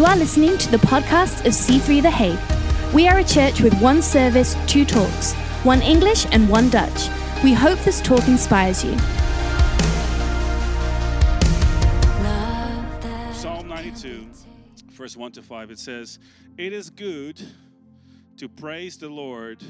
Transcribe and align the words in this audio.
You 0.00 0.06
are 0.06 0.16
listening 0.16 0.56
to 0.56 0.70
the 0.70 0.78
podcast 0.78 1.44
of 1.44 1.52
C3 1.52 2.00
The 2.00 2.10
Hague. 2.10 2.94
We 2.94 3.06
are 3.06 3.18
a 3.18 3.22
church 3.22 3.60
with 3.60 3.78
one 3.82 4.00
service, 4.00 4.56
two 4.66 4.86
talks, 4.86 5.34
one 5.62 5.82
English 5.82 6.26
and 6.32 6.48
one 6.48 6.70
Dutch. 6.70 7.10
We 7.44 7.52
hope 7.52 7.78
this 7.80 8.00
talk 8.00 8.26
inspires 8.26 8.82
you. 8.82 8.96
Psalm 13.34 13.68
92, 13.68 14.26
verse 14.92 15.18
1 15.18 15.32
to 15.32 15.42
5, 15.42 15.70
it 15.70 15.78
says, 15.78 16.18
It 16.56 16.72
is 16.72 16.88
good 16.88 17.38
to 18.38 18.48
praise 18.48 18.96
the 18.96 19.10
Lord 19.10 19.62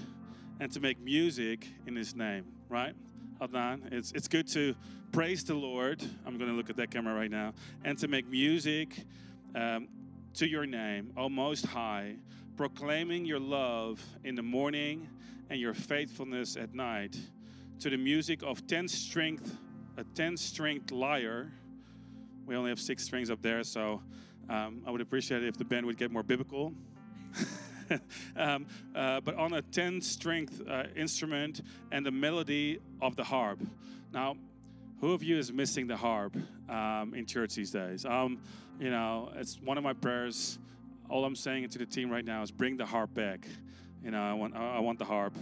and 0.61 0.71
to 0.71 0.79
make 0.79 1.01
music 1.01 1.67
in 1.89 1.97
his 1.97 2.15
name, 2.15 2.45
right? 2.69 2.95
Adnan, 3.41 3.93
it's, 3.93 4.13
it's 4.13 4.29
good 4.29 4.47
to 4.53 4.77
praise 5.11 5.43
the 5.43 5.55
Lord. 5.55 6.01
I'm 6.25 6.39
going 6.39 6.51
to 6.51 6.57
look 6.57 6.71
at 6.71 6.77
that 6.77 6.93
camera 6.93 7.17
right 7.17 7.33
now. 7.33 7.53
And 7.83 7.99
to 7.99 8.07
make 8.07 8.29
music 8.29 8.95
um, 9.57 9.89
to 10.35 10.49
your 10.49 10.67
name, 10.67 11.13
O 11.17 11.29
Most 11.29 11.67
High, 11.67 12.17
proclaiming 12.57 13.25
your 13.25 13.41
love 13.41 14.03
in 14.25 14.35
the 14.35 14.43
morning 14.43 15.09
and 15.49 15.61
your 15.61 15.75
faithfulness 15.75 16.57
at 16.57 16.75
night, 16.75 17.17
to 17.81 17.91
the 17.91 17.97
music 17.97 18.43
of 18.43 18.67
ten 18.67 18.87
strength, 18.87 19.57
a 19.97 20.05
ten 20.15 20.37
stringed 20.37 20.91
lyre. 20.91 21.53
We 22.47 22.57
only 22.57 22.71
have 22.71 22.81
six 22.81 23.05
strings 23.05 23.31
up 23.31 23.43
there, 23.43 23.65
so 23.65 24.03
um, 24.49 24.83
I 24.87 24.91
would 24.91 25.01
appreciate 25.01 25.43
it 25.43 25.49
if 25.49 25.57
the 25.57 25.65
band 25.65 25.87
would 25.87 25.97
get 25.97 26.11
more 26.11 26.23
biblical. 26.23 26.73
um, 28.37 28.67
uh, 28.95 29.21
but 29.21 29.35
on 29.37 29.55
a 29.55 29.63
10 29.63 30.01
strength 30.01 30.61
uh, 30.69 30.85
instrument 30.97 31.63
and 31.93 32.05
the 32.05 32.11
melody 32.11 32.79
of 33.01 33.17
the 33.17 33.25
harp. 33.25 33.61
Now, 34.13 34.37
who 35.01 35.13
of 35.13 35.23
you 35.23 35.39
is 35.39 35.53
missing 35.53 35.87
the 35.87 35.97
harp 35.97 36.37
um, 36.69 37.15
in 37.15 37.27
church 37.27 37.55
these 37.55 37.71
days? 37.71 38.05
Um, 38.05 38.39
you 38.79 38.91
know, 38.91 39.31
it's 39.35 39.59
one 39.61 39.79
of 39.79 39.85
my 39.85 39.93
prayers. 39.93 40.59
All 41.09 41.25
I'm 41.25 41.37
saying 41.37 41.69
to 41.71 41.79
the 41.79 41.87
team 41.87 42.11
right 42.11 42.25
now 42.25 42.43
is 42.43 42.51
bring 42.51 42.77
the 42.77 42.87
harp 42.87 43.15
back. 43.15 43.47
You 44.05 44.11
know, 44.11 44.23
I 44.23 44.33
want, 44.33 44.55
I 44.55 44.79
want 44.79 44.99
the 44.99 45.05
harp. 45.05 45.35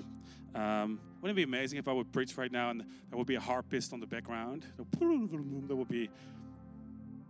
Um, 0.54 1.00
wouldn't 1.20 1.38
it 1.38 1.40
be 1.40 1.42
amazing 1.42 1.78
if 1.78 1.88
I 1.88 1.92
would 1.92 2.12
preach 2.12 2.36
right 2.36 2.50
now 2.50 2.70
and 2.70 2.80
there 2.80 3.18
would 3.18 3.26
be 3.26 3.34
a 3.34 3.40
harpist 3.40 3.92
on 3.92 4.00
the 4.00 4.06
background? 4.06 4.64
That 4.78 5.76
would 5.76 5.88
be, 5.88 6.08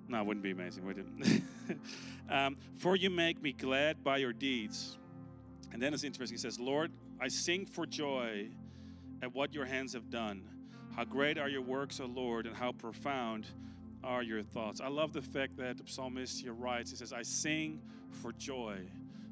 no, 0.09 0.21
it 0.21 0.27
wouldn't 0.27 0.43
be 0.43 0.51
amazing, 0.51 0.85
would 0.87 0.99
it? 0.99 1.43
um, 2.31 2.57
For 2.77 2.97
you 2.97 3.11
make 3.11 3.43
me 3.43 3.53
glad 3.53 4.05
by 4.05 4.19
your 4.19 4.33
deeds. 4.33 4.99
And 5.73 5.83
then 5.83 5.93
it's 5.93 6.05
interesting. 6.05 6.37
He 6.37 6.41
says, 6.41 6.61
Lord, 6.61 6.93
I 7.21 7.29
sing 7.29 7.67
for 7.67 7.87
joy 7.87 8.49
at 9.23 9.35
what 9.35 9.53
your 9.53 9.65
hands 9.65 9.95
have 9.95 10.11
done. 10.11 10.43
How 10.99 11.05
great 11.05 11.39
are 11.39 11.49
your 11.49 11.63
works, 11.63 12.01
O 12.01 12.07
Lord, 12.07 12.45
and 12.45 12.57
how 12.57 12.73
profound 12.73 13.47
are 14.03 14.21
your 14.21 14.43
thoughts. 14.43 14.81
I 14.81 14.89
love 14.89 15.13
the 15.13 15.23
fact 15.23 15.57
that 15.59 15.77
the 15.77 15.85
psalmist 15.87 16.41
here 16.41 16.55
writes, 16.55 16.91
he 16.91 16.97
says, 16.97 17.13
I 17.13 17.23
sing 17.23 17.81
for 18.11 18.33
joy. 18.33 18.79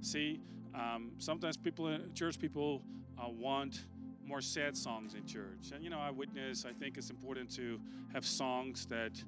See, 0.01 0.39
um, 0.77 1.11
sometimes 1.19 1.57
people, 1.57 1.99
church 2.15 2.39
people, 2.39 2.83
uh, 3.19 3.31
want 3.31 3.81
more 4.25 4.41
sad 4.41 4.77
songs 4.77 5.15
in 5.15 5.27
church. 5.27 5.73
And 5.75 5.83
you 5.83 5.91
know, 5.91 5.99
I 5.99 6.09
witness, 6.13 6.65
I 6.65 6.73
think 6.73 6.99
it's 6.99 7.11
important 7.11 7.51
to 7.57 7.81
have 8.13 8.25
songs 8.25 8.87
that 8.87 9.21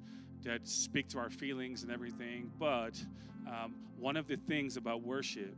that 0.43 0.65
speak 0.65 1.09
to 1.09 1.19
our 1.19 1.29
feelings 1.29 1.83
and 1.83 1.91
everything. 1.91 2.49
But 2.57 3.03
um, 3.49 3.75
one 3.99 4.15
of 4.15 4.29
the 4.29 4.37
things 4.37 4.77
about 4.77 5.01
worship 5.01 5.57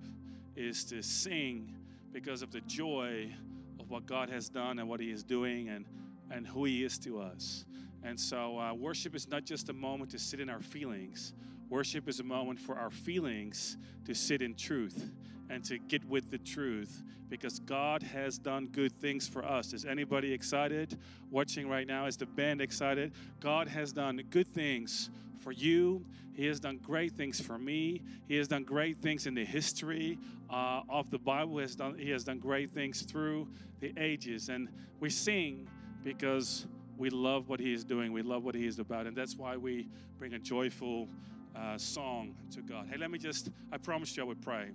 is 0.56 0.84
to 0.86 1.04
sing 1.04 1.76
because 2.12 2.42
of 2.42 2.52
the 2.52 2.62
joy 2.62 3.32
of 3.80 3.92
what 3.92 4.08
God 4.08 4.32
has 4.32 4.50
done 4.50 4.80
and 4.80 4.90
what 4.90 5.00
He 5.00 5.12
is 5.12 5.22
doing 5.22 5.70
and, 5.70 5.86
and 6.32 6.48
who 6.48 6.66
He 6.66 6.84
is 6.84 6.98
to 7.00 7.20
us. 7.20 7.66
And 8.04 8.20
so, 8.20 8.58
uh, 8.58 8.74
worship 8.74 9.16
is 9.16 9.28
not 9.28 9.46
just 9.46 9.70
a 9.70 9.74
moment 9.74 10.12
to 10.12 10.20
sit 10.20 10.40
in 10.40 10.50
our 10.50 10.62
feelings, 10.62 11.34
worship 11.70 12.08
is 12.10 12.20
a 12.20 12.24
moment 12.24 12.60
for 12.60 12.76
our 12.78 12.90
feelings 12.90 13.78
to 14.06 14.14
sit 14.14 14.42
in 14.42 14.56
truth 14.56 15.12
and 15.50 15.64
to 15.66 15.78
get 15.78 16.04
with 16.06 16.32
the 16.32 16.38
truth 16.38 17.04
because 17.30 17.60
God 17.60 18.02
has 18.04 18.38
done 18.38 18.68
good 18.68 18.92
things 19.00 19.28
for 19.28 19.44
us. 19.46 19.74
Is 19.74 19.86
anybody 19.86 20.34
excited 20.34 20.98
watching 21.30 21.68
right 21.68 21.88
now? 21.88 22.06
Is 22.06 22.18
the 22.18 22.26
band 22.26 22.62
excited? 22.62 23.14
God 23.40 23.68
has 23.68 23.92
done 23.94 24.22
good 24.30 24.48
things 24.48 25.10
for 25.40 25.52
you. 25.52 26.06
He 26.34 26.46
has 26.48 26.60
done 26.60 26.78
great 26.78 27.14
things 27.14 27.40
for 27.40 27.58
me. 27.58 28.02
He 28.28 28.36
has 28.38 28.48
done 28.48 28.64
great 28.64 28.98
things 28.98 29.28
in 29.28 29.34
the 29.34 29.46
history 29.46 30.18
uh, 30.50 30.82
of 30.90 31.10
the 31.10 31.20
Bible. 31.20 31.58
He 31.58 31.62
has, 31.62 31.76
done, 31.76 31.98
he 31.98 32.10
has 32.12 32.24
done 32.24 32.40
great 32.40 32.70
things 32.72 33.02
through 33.02 33.48
the 33.80 33.94
ages. 33.98 34.50
And 34.50 34.70
we 35.00 35.10
sing 35.10 35.68
because 36.04 36.66
we 36.98 37.10
love 37.10 37.50
what 37.50 37.60
He 37.60 37.74
is 37.74 37.84
doing. 37.84 38.12
We 38.12 38.22
love 38.22 38.44
what 38.44 38.56
He 38.56 38.66
is 38.66 38.80
about. 38.80 39.08
And 39.08 39.16
that's 39.16 39.36
why 39.36 39.58
we 39.58 39.88
bring 40.18 40.34
a 40.34 40.40
joyful 40.40 41.08
uh, 41.56 41.78
song 41.78 42.36
to 42.52 42.62
God. 42.62 42.88
Hey, 42.90 42.98
let 42.98 43.12
me 43.12 43.18
just, 43.18 43.50
I 43.72 43.78
promised 43.78 44.18
you 44.18 44.24
I 44.24 44.26
would 44.26 44.42
pray. 44.42 44.70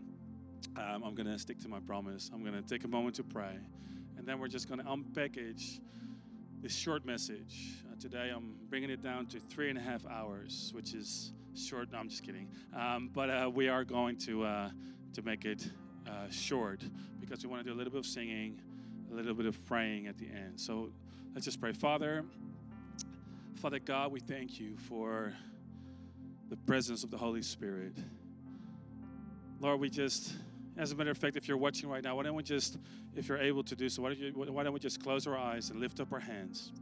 Um, 0.77 1.03
I'm 1.05 1.15
going 1.15 1.27
to 1.27 1.39
stick 1.39 1.59
to 1.61 1.69
my 1.69 1.81
promise. 1.81 2.31
I'm 2.33 2.43
going 2.43 2.55
to 2.55 2.63
take 2.63 2.85
a 2.85 2.89
moment 2.89 3.15
to 3.17 3.25
pray. 3.25 3.59
And 4.19 4.27
then 4.27 4.39
we're 4.39 4.49
just 4.49 4.69
going 4.69 4.81
to 4.81 4.87
unpackage 4.87 5.81
this 6.63 6.75
short 6.75 7.05
message. 7.05 7.83
Uh, 7.91 7.95
today 8.01 8.33
I'm 8.35 8.55
bringing 8.69 8.91
it 8.91 9.03
down 9.03 9.27
to 9.27 9.41
three 9.41 9.71
and 9.71 9.79
a 9.79 9.83
half 9.83 10.07
hours, 10.07 10.73
which 10.75 10.95
is 10.95 11.33
short. 11.55 11.93
No, 11.93 11.99
I'm 11.99 12.09
just 12.09 12.25
kidding. 12.25 12.49
Um, 12.75 13.11
but 13.13 13.31
uh, 13.31 13.51
we 13.53 13.69
are 13.69 13.85
going 13.85 14.17
to, 14.19 14.45
uh, 14.45 14.71
to 15.15 15.23
make 15.23 15.45
it 15.45 15.71
uh, 16.07 16.31
short 16.31 16.83
because 17.21 17.45
we 17.45 17.51
want 17.51 17.65
to 17.65 17.71
do 17.71 17.75
a 17.75 17.79
little 17.79 17.93
bit 17.93 18.01
of 18.01 18.07
singing, 18.07 18.61
a 19.11 19.15
little 19.15 19.35
bit 19.35 19.47
of 19.47 19.67
praying 19.67 20.07
at 20.07 20.19
the 20.19 20.27
end. 20.27 20.59
So 20.61 20.91
let's 21.35 21.45
just 21.45 21.61
pray. 21.61 21.73
Father, 21.73 22.25
Father 23.57 23.79
God, 23.79 24.13
we 24.13 24.21
thank 24.21 24.61
you 24.61 24.77
for 24.77 25.33
the 26.49 26.57
presence 26.57 27.05
of 27.05 27.11
the 27.11 27.17
Holy 27.17 27.43
Spirit. 27.43 27.97
Lord, 29.61 29.81
we 29.81 29.89
just, 29.89 30.35
as 30.77 30.93
a 30.93 30.95
matter 30.95 31.11
of 31.11 31.19
fact, 31.19 31.37
if 31.37 31.49
you're 31.49 31.57
watching 31.57 31.89
right 31.89 32.05
now, 32.05 32.17
why 32.17 32.23
don't 32.23 32.35
we 32.35 32.43
just, 32.43 32.79
if 33.15 33.29
you're 33.29 33.39
able 33.39 33.65
to 33.65 33.75
do 33.75 33.89
so, 33.89 34.03
why 34.03 34.11
don't, 34.11 34.19
you, 34.19 34.33
why 34.33 34.63
don't 34.63 34.75
we 34.75 34.81
just 34.81 35.03
close 35.03 35.27
our 35.27 35.37
eyes 35.37 35.71
and 35.71 35.81
lift 35.81 36.01
up 36.01 36.13
our 36.13 36.21
hands? 36.21 36.73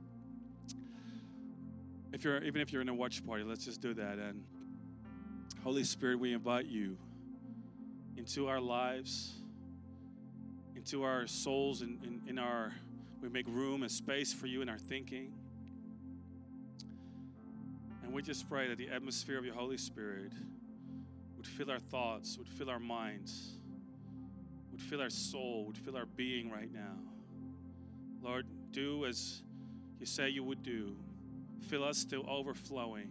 If 2.12 2.24
you're, 2.24 2.42
even 2.42 2.60
if 2.60 2.72
you're 2.72 2.82
in 2.82 2.88
a 2.88 2.94
watch 2.94 3.24
party, 3.24 3.44
let's 3.44 3.64
just 3.64 3.80
do 3.80 3.94
that. 3.94 4.18
And 4.18 4.44
Holy 5.62 5.84
Spirit, 5.84 6.18
we 6.18 6.32
invite 6.32 6.66
you 6.66 6.96
into 8.16 8.48
our 8.48 8.60
lives, 8.60 9.34
into 10.84 11.02
our 11.02 11.26
souls, 11.26 11.80
and 11.80 11.98
in, 12.04 12.20
in, 12.24 12.30
in 12.30 12.38
our, 12.38 12.70
we 13.22 13.28
make 13.30 13.46
room 13.48 13.82
and 13.82 13.90
space 13.90 14.34
for 14.34 14.46
you 14.46 14.60
in 14.60 14.68
our 14.68 14.76
thinking. 14.76 15.32
And 18.02 18.12
we 18.12 18.20
just 18.20 18.50
pray 18.50 18.68
that 18.68 18.76
the 18.76 18.90
atmosphere 18.90 19.38
of 19.38 19.46
your 19.46 19.54
Holy 19.54 19.78
Spirit 19.78 20.30
would 21.38 21.46
fill 21.46 21.70
our 21.70 21.78
thoughts, 21.78 22.36
would 22.36 22.48
fill 22.48 22.68
our 22.68 22.78
minds, 22.78 23.52
would 24.72 24.82
fill 24.82 25.00
our 25.00 25.08
soul, 25.08 25.64
would 25.66 25.78
fill 25.78 25.96
our 25.96 26.04
being 26.04 26.50
right 26.50 26.70
now. 26.70 26.98
Lord, 28.20 28.46
do 28.70 29.06
as 29.06 29.40
you 29.98 30.04
say 30.04 30.28
you 30.28 30.44
would 30.44 30.62
do. 30.62 30.96
Fill 31.62 31.82
us 31.82 32.04
to 32.06 32.22
overflowing 32.28 33.08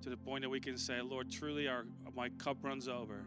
to 0.00 0.08
the 0.08 0.16
point 0.16 0.40
that 0.44 0.48
we 0.48 0.60
can 0.60 0.78
say, 0.78 1.02
Lord, 1.02 1.30
truly 1.30 1.68
our 1.68 1.84
my 2.16 2.30
cup 2.30 2.56
runs 2.62 2.88
over. 2.88 3.22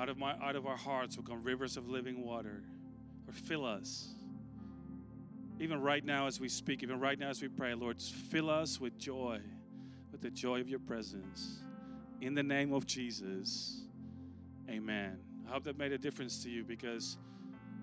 Out 0.00 0.08
of 0.08 0.16
my 0.16 0.32
out 0.42 0.56
of 0.56 0.66
our 0.66 0.78
hearts 0.78 1.18
will 1.18 1.24
come 1.24 1.42
rivers 1.42 1.76
of 1.76 1.86
living 1.86 2.24
water. 2.24 2.62
Lord, 3.26 3.36
fill 3.36 3.66
us. 3.66 4.14
Even 5.58 5.82
right 5.82 6.02
now 6.02 6.26
as 6.26 6.40
we 6.40 6.48
speak, 6.48 6.82
even 6.82 6.98
right 6.98 7.18
now 7.18 7.28
as 7.28 7.42
we 7.42 7.48
pray, 7.48 7.74
Lord, 7.74 8.00
fill 8.00 8.48
us 8.48 8.80
with 8.80 8.96
joy, 8.96 9.40
with 10.10 10.22
the 10.22 10.30
joy 10.30 10.58
of 10.58 10.70
your 10.70 10.78
presence. 10.78 11.58
In 12.22 12.34
the 12.34 12.42
name 12.42 12.72
of 12.72 12.86
Jesus, 12.86 13.82
amen. 14.70 15.18
I 15.46 15.52
hope 15.52 15.64
that 15.64 15.76
made 15.76 15.92
a 15.92 15.98
difference 15.98 16.42
to 16.44 16.50
you 16.50 16.64
because, 16.64 17.18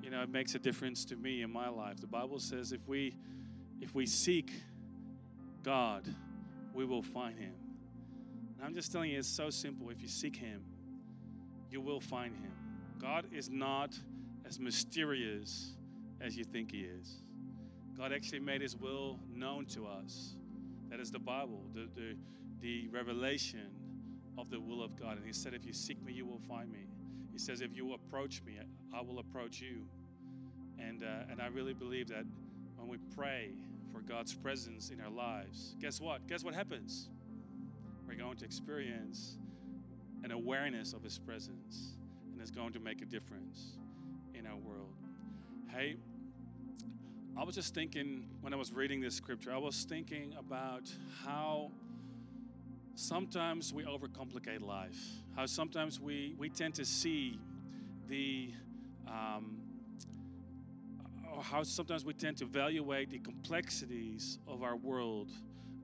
you 0.01 0.09
know, 0.09 0.23
it 0.23 0.29
makes 0.29 0.55
a 0.55 0.59
difference 0.59 1.05
to 1.05 1.15
me 1.15 1.43
in 1.43 1.53
my 1.53 1.69
life. 1.69 2.01
The 2.01 2.07
Bible 2.07 2.39
says 2.39 2.71
if 2.71 2.81
we 2.87 3.15
if 3.79 3.93
we 3.93 4.07
seek 4.07 4.51
God, 5.61 6.03
we 6.73 6.83
will 6.83 7.03
find 7.03 7.37
him. 7.37 7.53
And 8.55 8.65
I'm 8.65 8.73
just 8.73 8.91
telling 8.91 9.11
you, 9.11 9.19
it's 9.19 9.27
so 9.27 9.51
simple. 9.51 9.91
If 9.91 10.01
you 10.01 10.07
seek 10.07 10.35
him, 10.35 10.63
you 11.69 11.81
will 11.81 11.99
find 11.99 12.35
him. 12.35 12.51
God 12.99 13.25
is 13.31 13.49
not 13.49 13.97
as 14.45 14.59
mysterious 14.59 15.75
as 16.21 16.37
you 16.37 16.43
think 16.43 16.71
he 16.71 16.81
is. 16.81 17.23
God 17.97 18.13
actually 18.13 18.39
made 18.39 18.61
his 18.61 18.75
will 18.75 19.19
known 19.33 19.65
to 19.67 19.85
us. 19.85 20.35
That 20.89 20.99
is 20.99 21.11
the 21.11 21.19
Bible, 21.19 21.63
the, 21.73 21.87
the, 21.95 22.15
the 22.61 22.87
revelation 22.89 23.71
of 24.37 24.49
the 24.49 24.59
will 24.59 24.83
of 24.83 24.95
God. 24.95 25.17
And 25.17 25.25
he 25.25 25.33
said, 25.33 25.53
If 25.53 25.65
you 25.65 25.73
seek 25.73 26.01
me, 26.03 26.13
you 26.13 26.25
will 26.25 26.41
find 26.47 26.71
me. 26.71 26.87
He 27.31 27.39
says, 27.39 27.61
If 27.61 27.75
you 27.75 27.93
approach 27.93 28.41
me, 28.45 28.59
I 28.93 29.01
will 29.01 29.19
approach 29.19 29.59
you. 29.59 29.83
And, 30.79 31.03
uh, 31.03 31.31
and 31.31 31.41
I 31.41 31.47
really 31.47 31.73
believe 31.73 32.07
that 32.09 32.23
when 32.77 32.87
we 32.87 32.97
pray 33.15 33.51
for 33.91 34.01
God's 34.01 34.33
presence 34.33 34.91
in 34.91 35.01
our 35.01 35.09
lives, 35.09 35.75
guess 35.81 35.99
what? 35.99 36.27
Guess 36.27 36.43
what 36.43 36.53
happens? 36.53 37.09
We're 38.07 38.15
going 38.15 38.37
to 38.37 38.45
experience 38.45 39.37
an 40.23 40.31
awareness 40.31 40.93
of 40.93 41.03
His 41.03 41.17
presence, 41.17 41.95
and 42.31 42.41
it's 42.41 42.51
going 42.51 42.73
to 42.73 42.79
make 42.79 43.01
a 43.01 43.05
difference 43.05 43.77
in 44.33 44.45
our 44.45 44.57
world. 44.57 44.93
Hey, 45.69 45.97
I 47.39 47.43
was 47.43 47.55
just 47.55 47.75
thinking 47.75 48.25
when 48.41 48.53
I 48.53 48.55
was 48.55 48.73
reading 48.73 48.99
this 48.99 49.15
scripture, 49.15 49.53
I 49.53 49.57
was 49.57 49.85
thinking 49.87 50.33
about 50.39 50.91
how 51.23 51.71
sometimes 52.95 53.73
we 53.73 53.83
overcomplicate 53.83 54.61
life. 54.61 54.97
How 55.35 55.45
sometimes 55.45 55.99
we, 55.99 56.33
we 56.39 56.49
tend 56.49 56.73
to 56.75 56.85
see 56.85 57.39
the, 58.07 58.51
um, 59.07 59.59
or 61.31 61.43
how 61.43 61.61
sometimes 61.61 62.05
we 62.05 62.13
tend 62.13 62.37
to 62.37 62.45
evaluate 62.45 63.11
the 63.11 63.19
complexities 63.19 64.39
of 64.47 64.63
our 64.63 64.75
world 64.75 65.29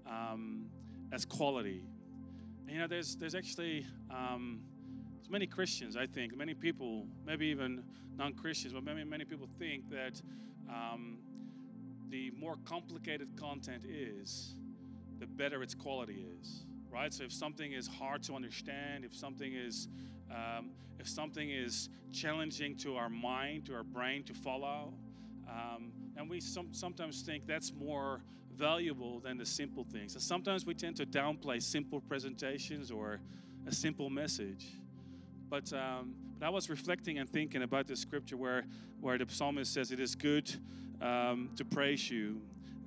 um, 0.08 0.66
as 1.12 1.24
quality. 1.24 1.84
You 2.68 2.80
know, 2.80 2.88
there's, 2.88 3.16
there's 3.16 3.36
actually 3.36 3.86
um, 4.10 4.62
there's 5.16 5.30
many 5.30 5.46
Christians, 5.46 5.96
I 5.96 6.06
think, 6.06 6.36
many 6.36 6.54
people, 6.54 7.06
maybe 7.26 7.48
even 7.48 7.84
non 8.18 8.34
Christians, 8.34 8.74
but 8.74 8.84
many, 8.84 9.04
many 9.04 9.26
people 9.26 9.48
think 9.60 9.90
that 9.90 10.22
um, 10.70 11.18
the 12.10 12.32
more 12.32 12.56
complicated 12.66 13.30
content 13.38 13.84
is, 13.86 14.56
the 15.20 15.28
better 15.28 15.62
its 15.62 15.76
quality 15.76 16.26
is 16.40 16.64
right? 16.94 17.14
So 17.14 17.24
if 17.24 17.34
something 17.34 17.74
is 17.74 17.88
hard 17.88 18.22
to 18.24 18.36
understand, 18.36 19.04
if 19.04 19.16
something 19.16 19.54
is 19.54 19.88
um, 20.32 20.70
if 21.00 21.08
something 21.10 21.50
is 21.50 21.90
challenging 22.12 22.76
to 22.78 22.96
our 22.96 23.10
mind, 23.10 23.66
to 23.66 23.74
our 23.76 23.84
brain 23.84 24.24
to 24.24 24.34
follow, 24.34 24.94
um, 25.50 25.92
and 26.16 26.30
we 26.30 26.40
some, 26.40 26.68
sometimes 26.72 27.22
think 27.22 27.46
that's 27.48 27.74
more 27.74 28.22
valuable 28.54 29.20
than 29.20 29.38
the 29.38 29.46
simple 29.46 29.84
things. 29.84 30.14
And 30.14 30.22
sometimes 30.22 30.66
we 30.66 30.74
tend 30.74 30.96
to 30.98 31.06
downplay 31.06 31.62
simple 31.62 32.02
presentations 32.02 32.92
or 32.92 33.20
a 33.68 33.72
simple 33.72 34.10
message. 34.10 34.66
But, 35.50 35.72
um, 35.74 36.16
but 36.40 36.46
I 36.46 36.50
was 36.50 36.70
reflecting 36.70 37.20
and 37.20 37.30
thinking 37.30 37.64
about 37.64 37.88
the 37.88 37.96
scripture 37.96 38.38
where, 38.38 38.66
where 39.02 39.18
the 39.18 39.26
psalmist 39.28 39.74
says, 39.74 39.92
It 39.92 40.00
is 40.00 40.16
good 40.16 40.54
um, 41.02 41.50
to 41.56 41.66
praise 41.66 42.10
you 42.10 42.42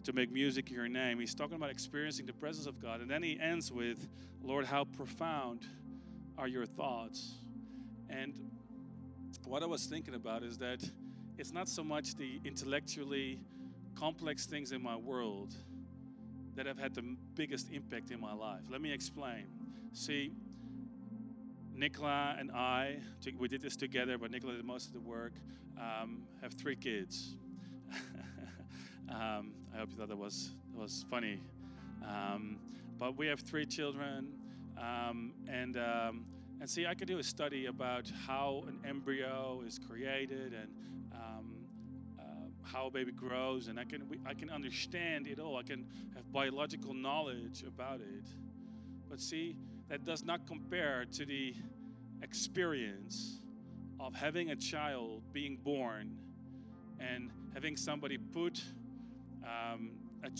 to 0.04 0.12
make 0.12 0.30
music 0.30 0.68
in 0.68 0.76
your 0.76 0.88
name. 0.88 1.18
He's 1.18 1.34
talking 1.34 1.56
about 1.56 1.70
experiencing 1.70 2.26
the 2.26 2.32
presence 2.32 2.66
of 2.66 2.80
God. 2.80 3.00
And 3.00 3.10
then 3.10 3.22
he 3.22 3.38
ends 3.40 3.72
with, 3.72 4.08
Lord, 4.40 4.64
how 4.64 4.84
profound 4.84 5.66
are 6.38 6.46
your 6.46 6.64
thoughts? 6.64 7.34
And 8.08 8.32
what 9.44 9.62
I 9.62 9.66
was 9.66 9.86
thinking 9.86 10.14
about 10.14 10.44
is 10.44 10.58
that 10.58 10.88
it's 11.38 11.52
not 11.52 11.68
so 11.68 11.82
much 11.82 12.14
the 12.14 12.40
intellectually 12.44 13.40
complex 13.96 14.46
things 14.46 14.72
in 14.72 14.82
my 14.82 14.96
world 14.96 15.54
that 16.54 16.66
have 16.66 16.78
had 16.78 16.94
the 16.94 17.16
biggest 17.34 17.70
impact 17.72 18.10
in 18.10 18.20
my 18.20 18.32
life. 18.32 18.62
Let 18.70 18.80
me 18.80 18.92
explain. 18.92 19.46
See, 19.92 20.32
Nicola 21.74 22.36
and 22.38 22.50
I, 22.52 22.98
we 23.38 23.48
did 23.48 23.60
this 23.60 23.76
together, 23.76 24.16
but 24.18 24.30
Nicola 24.30 24.54
did 24.54 24.64
most 24.64 24.86
of 24.88 24.92
the 24.92 25.00
work, 25.00 25.32
um, 25.78 26.22
have 26.40 26.52
three 26.54 26.76
kids. 26.76 27.36
um, 29.10 29.52
I 29.74 29.78
hope 29.78 29.90
you 29.90 29.96
thought 29.96 30.08
that 30.08 30.16
was 30.16 30.52
that 30.72 30.80
was 30.80 31.04
funny. 31.10 31.40
Um, 32.06 32.58
but 32.98 33.16
we 33.16 33.26
have 33.26 33.40
three 33.40 33.66
children, 33.66 34.28
um, 34.78 35.32
and 35.48 35.76
um, 35.76 36.24
and 36.60 36.68
see, 36.68 36.86
I 36.86 36.94
could 36.94 37.08
do 37.08 37.18
a 37.18 37.22
study 37.22 37.66
about 37.66 38.10
how 38.26 38.64
an 38.68 38.78
embryo 38.88 39.62
is 39.66 39.78
created 39.78 40.54
and 40.54 40.70
um, 41.12 41.55
how 42.66 42.86
a 42.86 42.90
baby 42.90 43.12
grows, 43.12 43.68
and 43.68 43.78
I 43.78 43.84
can 43.84 44.02
I 44.26 44.34
can 44.34 44.50
understand 44.50 45.26
it 45.26 45.38
all. 45.38 45.56
I 45.56 45.62
can 45.62 45.86
have 46.14 46.30
biological 46.32 46.94
knowledge 46.94 47.64
about 47.66 48.00
it. 48.00 48.26
But 49.08 49.20
see, 49.20 49.56
that 49.88 50.04
does 50.04 50.24
not 50.24 50.46
compare 50.46 51.04
to 51.12 51.24
the 51.24 51.54
experience 52.22 53.40
of 54.00 54.14
having 54.14 54.50
a 54.50 54.56
child 54.56 55.22
being 55.32 55.56
born 55.56 56.16
and 56.98 57.30
having 57.54 57.76
somebody 57.76 58.18
put 58.18 58.62
um, 59.44 59.92
a, 60.24 60.30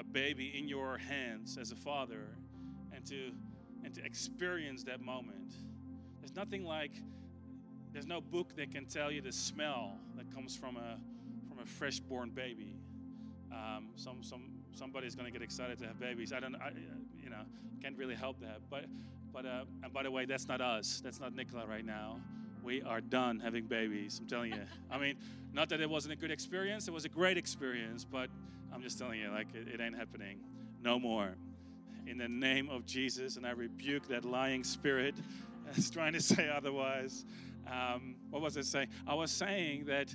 a 0.00 0.04
baby 0.04 0.54
in 0.58 0.68
your 0.68 0.98
hands 0.98 1.58
as 1.58 1.72
a 1.72 1.76
father 1.76 2.28
and 2.92 3.04
to 3.06 3.32
and 3.84 3.94
to 3.94 4.04
experience 4.04 4.82
that 4.84 5.00
moment. 5.00 5.54
There's 6.20 6.34
nothing 6.34 6.64
like 6.64 6.92
there's 7.92 8.06
no 8.06 8.20
book 8.20 8.54
that 8.56 8.70
can 8.70 8.86
tell 8.86 9.10
you 9.10 9.20
the 9.20 9.32
smell 9.32 9.98
that 10.16 10.32
comes 10.32 10.56
from 10.56 10.76
a 10.76 10.98
a 11.60 11.66
fresh 11.66 12.00
born 12.00 12.30
baby. 12.30 12.76
Um, 13.52 13.88
some 13.96 14.22
some 14.22 14.50
somebody's 14.72 15.14
going 15.14 15.26
to 15.26 15.32
get 15.32 15.42
excited 15.42 15.78
to 15.78 15.86
have 15.86 15.98
babies. 15.98 16.32
I 16.32 16.40
don't 16.40 16.54
I, 16.56 16.72
you 17.22 17.30
know 17.30 17.42
can't 17.82 17.96
really 17.96 18.14
help 18.14 18.40
that. 18.40 18.60
But 18.68 18.86
but 19.32 19.46
uh, 19.46 19.64
and 19.82 19.92
by 19.92 20.02
the 20.02 20.10
way, 20.10 20.24
that's 20.24 20.48
not 20.48 20.60
us. 20.60 21.00
That's 21.02 21.20
not 21.20 21.34
Nicola 21.34 21.66
right 21.66 21.84
now 21.84 22.20
we 22.62 22.82
are 22.82 23.00
done 23.00 23.40
having 23.40 23.66
babies. 23.66 24.18
I'm 24.20 24.26
telling 24.26 24.52
you. 24.52 24.62
I 24.90 24.98
mean, 24.98 25.16
not 25.52 25.68
that 25.70 25.80
it 25.80 25.88
wasn't 25.88 26.14
a 26.14 26.16
good 26.16 26.30
experience, 26.30 26.88
it 26.88 26.94
was 26.94 27.04
a 27.04 27.08
great 27.08 27.36
experience, 27.36 28.04
but 28.04 28.28
I'm 28.72 28.82
just 28.82 28.98
telling 28.98 29.20
you, 29.20 29.30
like, 29.30 29.48
it, 29.54 29.68
it 29.68 29.80
ain't 29.80 29.96
happening. 29.96 30.40
No 30.82 30.98
more. 30.98 31.34
In 32.06 32.18
the 32.18 32.28
name 32.28 32.68
of 32.70 32.86
Jesus, 32.86 33.36
and 33.36 33.46
I 33.46 33.50
rebuke 33.50 34.08
that 34.08 34.24
lying 34.24 34.64
spirit 34.64 35.14
that's 35.66 35.90
trying 35.90 36.12
to 36.14 36.20
say 36.20 36.48
otherwise. 36.48 37.24
Um, 37.70 38.16
what 38.30 38.42
was 38.42 38.56
I 38.56 38.62
saying? 38.62 38.88
I 39.06 39.14
was 39.14 39.30
saying 39.30 39.84
that, 39.86 40.14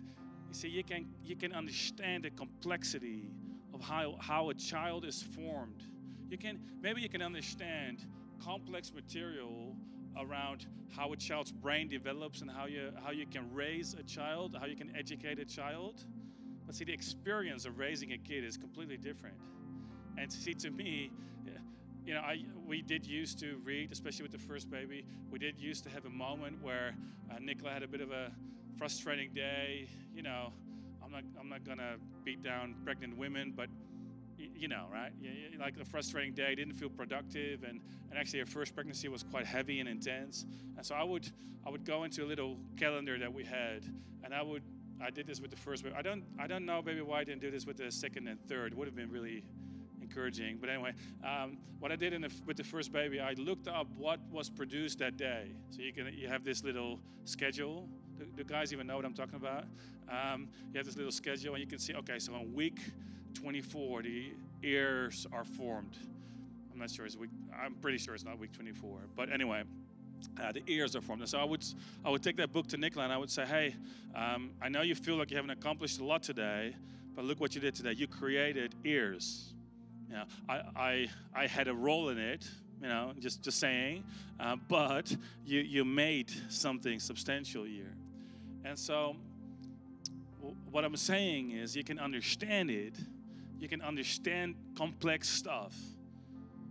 see, 0.55 0.69
you 0.69 0.83
can, 0.83 1.07
you 1.23 1.35
can 1.35 1.53
understand 1.53 2.23
the 2.23 2.29
complexity 2.31 3.29
of 3.73 3.81
how, 3.81 4.15
how 4.19 4.49
a 4.49 4.53
child 4.53 5.05
is 5.05 5.21
formed. 5.21 5.83
You 6.29 6.37
can, 6.37 6.59
maybe 6.81 7.01
you 7.01 7.09
can 7.09 7.21
understand 7.21 8.05
complex 8.43 8.91
material 8.93 9.75
around 10.19 10.65
how 10.95 11.11
a 11.11 11.17
child's 11.17 11.51
brain 11.51 11.89
develops 11.89 12.41
and 12.41 12.49
how 12.49 12.65
you 12.65 12.91
how 13.03 13.11
you 13.11 13.25
can 13.25 13.53
raise 13.53 13.95
a 13.95 14.03
child, 14.03 14.55
how 14.59 14.65
you 14.65 14.75
can 14.75 14.95
educate 14.95 15.39
a 15.39 15.45
child. 15.45 16.05
But 16.65 16.75
see, 16.75 16.85
the 16.85 16.93
experience 16.93 17.65
of 17.65 17.77
raising 17.77 18.13
a 18.13 18.17
kid 18.17 18.43
is 18.43 18.57
completely 18.57 18.97
different. 18.97 19.35
And 20.17 20.31
see, 20.31 20.53
to 20.53 20.71
me, 20.71 21.11
you 22.05 22.13
know, 22.13 22.21
I 22.21 22.43
we 22.65 22.81
did 22.81 23.05
used 23.05 23.39
to 23.39 23.57
read, 23.63 23.91
especially 23.91 24.23
with 24.23 24.31
the 24.31 24.37
first 24.47 24.69
baby. 24.69 25.05
We 25.31 25.39
did 25.39 25.59
used 25.59 25.83
to 25.85 25.89
have 25.89 26.05
a 26.05 26.09
moment 26.09 26.61
where 26.61 26.95
uh, 27.31 27.39
Nicola 27.39 27.71
had 27.71 27.83
a 27.83 27.87
bit 27.87 28.01
of 28.01 28.11
a 28.11 28.31
frustrating 28.77 29.33
day. 29.33 29.87
You 30.13 30.23
know, 30.23 30.53
I'm 31.03 31.11
not 31.11 31.23
I'm 31.39 31.49
not 31.49 31.63
gonna 31.63 31.95
beat 32.23 32.43
down 32.43 32.75
pregnant 32.83 33.17
women, 33.17 33.53
but 33.55 33.69
you 34.37 34.67
know, 34.67 34.85
right? 34.91 35.11
Like 35.59 35.77
a 35.79 35.85
frustrating 35.85 36.33
day, 36.33 36.55
didn't 36.55 36.73
feel 36.73 36.89
productive, 36.89 37.63
and, 37.63 37.79
and 38.09 38.19
actually 38.19 38.39
her 38.39 38.45
first 38.45 38.75
pregnancy 38.75 39.07
was 39.07 39.23
quite 39.23 39.45
heavy 39.45 39.79
and 39.79 39.87
intense. 39.87 40.45
And 40.77 40.85
so 40.85 40.95
I 40.95 41.03
would 41.03 41.31
I 41.65 41.69
would 41.69 41.85
go 41.85 42.03
into 42.03 42.23
a 42.23 42.27
little 42.27 42.57
calendar 42.77 43.17
that 43.19 43.33
we 43.33 43.43
had, 43.43 43.83
and 44.23 44.33
I 44.33 44.41
would 44.41 44.63
I 45.01 45.09
did 45.09 45.27
this 45.27 45.39
with 45.39 45.51
the 45.51 45.57
first 45.57 45.83
baby. 45.83 45.95
I 45.97 46.01
don't 46.01 46.23
I 46.39 46.47
don't 46.47 46.65
know 46.65 46.81
maybe 46.81 47.01
why 47.01 47.21
I 47.21 47.23
didn't 47.23 47.41
do 47.41 47.51
this 47.51 47.65
with 47.65 47.77
the 47.77 47.91
second 47.91 48.27
and 48.27 48.39
third. 48.47 48.73
It 48.73 48.77
would 48.77 48.87
have 48.87 48.95
been 48.95 49.11
really 49.11 49.43
encouraging. 50.01 50.57
But 50.59 50.69
anyway, 50.69 50.93
um, 51.23 51.57
what 51.79 51.91
I 51.91 51.95
did 51.95 52.13
the, 52.13 52.31
with 52.45 52.57
the 52.57 52.63
first 52.63 52.91
baby, 52.91 53.19
I 53.19 53.33
looked 53.33 53.67
up 53.67 53.87
what 53.97 54.19
was 54.31 54.49
produced 54.49 54.99
that 54.99 55.17
day. 55.17 55.51
So 55.71 55.81
you 55.81 55.93
can 55.93 56.13
you 56.13 56.27
have 56.27 56.43
this 56.43 56.63
little 56.63 56.99
schedule. 57.25 57.89
The, 58.17 58.25
the 58.37 58.43
guys 58.43 58.71
even 58.73 58.87
know 58.87 58.95
what 58.95 59.05
I'm 59.05 59.13
talking 59.13 59.35
about. 59.35 59.65
Um, 60.09 60.47
you 60.71 60.77
have 60.77 60.85
this 60.85 60.95
little 60.95 61.11
schedule, 61.11 61.53
and 61.53 61.61
you 61.61 61.67
can 61.67 61.79
see 61.79 61.93
okay, 61.93 62.19
so 62.19 62.33
on 62.33 62.53
week 62.53 62.79
24, 63.33 64.03
the 64.03 64.31
ears 64.63 65.27
are 65.31 65.43
formed. 65.43 65.97
I'm 66.71 66.79
not 66.79 66.91
sure 66.91 67.05
it's 67.05 67.15
week, 67.15 67.29
I'm 67.57 67.75
pretty 67.75 67.97
sure 67.97 68.15
it's 68.15 68.25
not 68.25 68.37
week 68.37 68.51
24. 68.51 68.99
But 69.15 69.31
anyway, 69.31 69.63
uh, 70.41 70.51
the 70.51 70.61
ears 70.67 70.95
are 70.95 71.01
formed. 71.01 71.21
And 71.21 71.29
so 71.29 71.39
I 71.39 71.43
would, 71.43 71.63
I 72.03 72.09
would 72.09 72.23
take 72.23 72.37
that 72.37 72.51
book 72.51 72.67
to 72.67 72.77
Nicola 72.77 73.05
and 73.05 73.13
I 73.13 73.17
would 73.17 73.29
say, 73.29 73.45
hey, 73.45 73.75
um, 74.15 74.51
I 74.61 74.69
know 74.69 74.81
you 74.81 74.95
feel 74.95 75.15
like 75.15 75.31
you 75.31 75.37
haven't 75.37 75.51
accomplished 75.51 75.99
a 75.99 76.03
lot 76.03 76.23
today, 76.23 76.75
but 77.15 77.25
look 77.25 77.39
what 77.39 77.55
you 77.55 77.61
did 77.61 77.75
today. 77.75 77.93
You 77.93 78.07
created 78.07 78.75
ears. 78.83 79.53
You 80.09 80.15
know, 80.15 80.23
I, 80.49 80.61
I, 80.75 81.09
I 81.33 81.47
had 81.47 81.67
a 81.67 81.73
role 81.73 82.09
in 82.09 82.17
it, 82.17 82.45
you 82.81 82.87
know, 82.87 83.13
just, 83.19 83.41
just 83.41 83.59
saying, 83.59 84.03
uh, 84.39 84.55
but 84.67 85.15
you, 85.45 85.61
you 85.61 85.85
made 85.85 86.31
something 86.49 86.99
substantial 86.99 87.63
here. 87.63 87.93
And 88.65 88.77
so 88.77 89.15
what 90.69 90.83
I'm 90.83 90.97
saying 90.97 91.51
is 91.51 91.75
you 91.75 91.83
can 91.83 91.99
understand 91.99 92.69
it 92.69 92.95
you 93.59 93.67
can 93.67 93.81
understand 93.81 94.55
complex 94.77 95.29
stuff. 95.29 95.73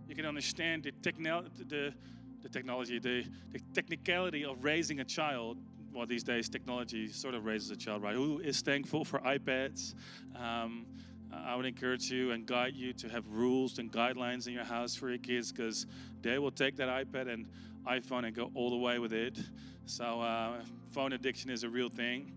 You 0.07 0.15
can 0.15 0.25
understand 0.25 0.83
the, 0.83 0.91
techno- 1.01 1.45
the, 1.67 1.93
the 2.41 2.49
technology, 2.49 2.99
the, 2.99 3.25
the 3.51 3.59
technicality 3.73 4.45
of 4.45 4.63
raising 4.63 4.99
a 4.99 5.03
child. 5.03 5.57
Well, 5.93 6.05
these 6.05 6.23
days, 6.23 6.49
technology 6.49 7.07
sort 7.07 7.33
of 7.33 7.45
raises 7.45 7.71
a 7.71 7.75
child, 7.75 8.03
right? 8.03 8.15
Who 8.15 8.39
is 8.39 8.61
thankful 8.61 9.03
for 9.03 9.19
iPads? 9.19 9.95
Um, 10.39 10.85
I 11.31 11.55
would 11.55 11.65
encourage 11.65 12.09
you 12.11 12.31
and 12.31 12.45
guide 12.45 12.75
you 12.75 12.93
to 12.93 13.09
have 13.09 13.27
rules 13.27 13.79
and 13.79 13.91
guidelines 13.91 14.47
in 14.47 14.53
your 14.53 14.63
house 14.63 14.95
for 14.95 15.09
your 15.09 15.17
kids 15.17 15.51
because 15.51 15.85
they 16.21 16.39
will 16.39 16.51
take 16.51 16.75
that 16.77 16.89
iPad 16.89 17.31
and 17.31 17.47
iPhone 17.85 18.25
and 18.25 18.35
go 18.35 18.51
all 18.55 18.69
the 18.69 18.77
way 18.77 18.99
with 18.99 19.13
it. 19.13 19.37
So, 19.85 20.21
uh, 20.21 20.61
phone 20.91 21.13
addiction 21.13 21.49
is 21.49 21.63
a 21.63 21.69
real 21.69 21.89
thing. 21.89 22.33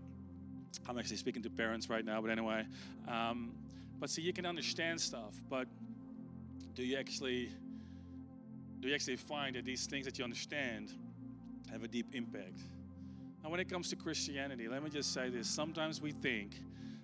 I'm 0.87 0.99
actually 0.99 1.17
speaking 1.17 1.41
to 1.43 1.49
parents 1.49 1.89
right 1.89 2.05
now, 2.05 2.21
but 2.21 2.29
anyway. 2.29 2.65
Um, 3.07 3.53
but 3.99 4.09
see, 4.09 4.21
you 4.21 4.33
can 4.33 4.45
understand 4.45 5.01
stuff, 5.01 5.33
but 5.49 5.67
do 6.75 6.83
you 6.83 6.97
actually 6.97 7.49
do 8.79 8.87
you 8.87 8.95
actually 8.95 9.17
find 9.17 9.55
that 9.55 9.65
these 9.65 9.85
things 9.87 10.05
that 10.05 10.17
you 10.17 10.23
understand 10.23 10.93
have 11.71 11.83
a 11.83 11.87
deep 11.87 12.15
impact? 12.15 12.59
Now, 13.43 13.49
when 13.49 13.59
it 13.59 13.69
comes 13.69 13.89
to 13.89 13.95
Christianity, 13.95 14.67
let 14.67 14.83
me 14.83 14.89
just 14.89 15.13
say 15.13 15.29
this. 15.29 15.49
Sometimes 15.49 16.01
we 16.01 16.11
think, 16.11 16.55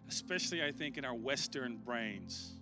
especially 0.09 0.63
I 0.63 0.71
think 0.71 0.97
in 0.97 1.05
our 1.05 1.13
Western 1.13 1.77
brains, 1.77 2.53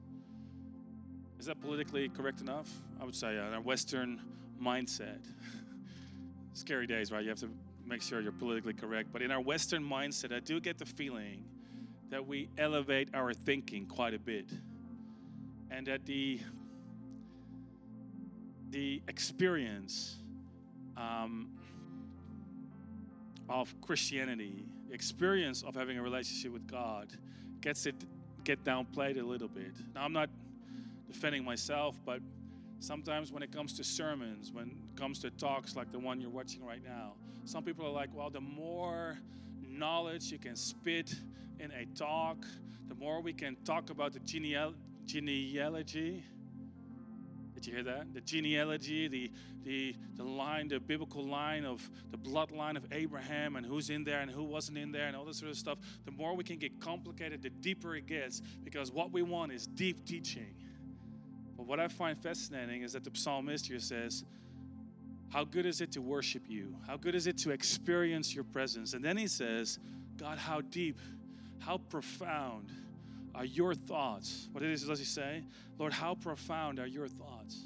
is 1.40 1.46
that 1.48 1.60
politically 1.62 2.10
correct 2.10 2.42
enough? 2.42 2.70
I 3.02 3.06
would 3.06 3.16
say 3.16 3.38
uh, 3.38 3.56
our 3.56 3.62
Western 3.62 4.22
mindset. 4.62 5.20
Scary 6.54 6.88
days, 6.88 7.12
right? 7.12 7.24
You 7.24 7.30
have 7.30 7.40
to 7.40 7.50
make 7.86 8.02
sure 8.02 8.22
you're 8.22 8.32
politically 8.32 8.74
correct. 8.74 9.10
But 9.12 9.22
in 9.22 9.32
our 9.32 9.42
Western 9.42 9.84
mindset, 9.84 10.34
I 10.34 10.40
do 10.40 10.60
get 10.60 10.78
the 10.78 10.86
feeling 10.86 11.44
that 12.10 12.26
we 12.26 12.50
elevate 12.58 13.10
our 13.14 13.34
thinking 13.34 13.86
quite 13.86 14.14
a 14.14 14.20
bit. 14.20 14.50
And 15.72 15.88
that 15.88 16.06
the 16.06 16.40
the 18.70 19.02
experience 19.08 20.18
um, 20.98 21.50
of 23.50 23.74
Christianity, 23.82 24.66
experience 24.92 25.64
of 25.64 25.76
having 25.76 25.98
a 25.98 26.02
relationship 26.02 26.52
with 26.54 26.68
God, 26.68 27.12
gets 27.62 27.86
it 27.86 27.96
get 28.44 28.64
downplayed 28.64 29.20
a 29.20 29.24
little 29.24 29.48
bit. 29.48 29.72
Now, 29.96 30.02
I'm 30.04 30.14
not 30.14 30.30
defending 31.08 31.44
myself, 31.46 31.98
but 32.06 32.20
sometimes 32.80 33.32
when 33.32 33.42
it 33.42 33.52
comes 33.52 33.74
to 33.78 33.84
sermons, 33.84 34.52
when 34.52 34.66
it 34.66 35.00
comes 35.00 35.20
to 35.20 35.30
talks 35.32 35.76
like 35.76 35.92
the 35.92 36.00
one 36.00 36.20
you're 36.20 36.30
watching 36.30 36.66
right 36.66 36.84
now, 36.84 37.14
some 37.46 37.64
people 37.64 37.86
are 37.86 37.92
like, 37.92 38.10
well, 38.14 38.30
the 38.30 38.42
more 38.42 39.18
knowledge 39.62 40.32
you 40.32 40.38
can 40.38 40.56
spit 40.56 41.16
in 41.60 41.72
a 41.72 41.86
talk, 41.98 42.38
the 42.90 42.96
more 42.96 43.22
we 43.22 43.34
can 43.34 43.56
talk 43.64 43.90
about 43.90 44.14
the 44.14 44.20
geneal- 44.20 44.76
genealogy 45.06 46.24
did 47.64 47.70
you 47.70 47.76
hear 47.76 47.84
that? 47.96 48.14
The 48.14 48.20
genealogy, 48.20 49.08
the, 49.08 49.32
the, 49.64 49.96
the 50.16 50.24
line, 50.24 50.68
the 50.68 50.82
biblical 50.82 51.24
line 51.24 51.64
of 51.64 51.90
the 52.12 52.18
bloodline 52.18 52.76
of 52.76 52.86
Abraham 52.92 53.56
and 53.56 53.66
who's 53.66 53.90
in 53.90 54.04
there 54.04 54.20
and 54.20 54.30
who 54.30 54.44
wasn't 54.44 54.78
in 54.78 54.92
there 54.92 55.08
and 55.08 55.16
all 55.16 55.24
this 55.24 55.38
sort 55.38 55.50
of 55.50 55.58
stuff. 55.58 55.78
The 56.04 56.12
more 56.12 56.36
we 56.36 56.44
can 56.44 56.58
get 56.58 56.82
complicated, 56.82 57.42
the 57.42 57.50
deeper 57.50 57.96
it 57.96 58.06
gets 58.06 58.42
because 58.42 58.92
what 58.92 59.14
we 59.14 59.22
want 59.22 59.54
is 59.54 59.66
deep 59.66 60.06
teaching. 60.06 60.54
But 61.56 61.66
what 61.66 61.80
I 61.80 61.88
find 61.88 62.22
fascinating 62.22 62.82
is 62.82 62.92
that 62.94 63.06
the 63.06 63.12
psalmist 63.14 63.68
here 63.68 63.80
says, 63.80 64.26
How 65.30 65.46
good 65.46 65.66
is 65.66 65.80
it 65.80 65.94
to 65.94 66.02
worship 66.02 66.44
you? 66.50 66.76
How 66.86 66.98
good 66.98 67.16
is 67.16 67.28
it 67.28 67.38
to 67.40 67.52
experience 67.52 68.36
your 68.36 68.44
presence? 68.44 68.94
And 68.94 69.06
then 69.06 69.16
he 69.16 69.28
says, 69.28 69.80
God, 70.18 70.38
how 70.38 70.60
deep, 70.60 71.00
how 71.60 71.78
profound 71.78 72.72
are 73.36 73.46
your 73.46 73.74
thoughts? 73.74 74.48
What 74.52 74.64
it 74.64 74.70
is, 74.70 74.84
does 74.84 75.00
he 75.00 75.06
say? 75.06 75.44
Lord, 75.78 75.94
how 75.94 76.16
profound 76.16 76.80
are 76.80 76.88
your 76.88 77.08
thoughts? 77.08 77.58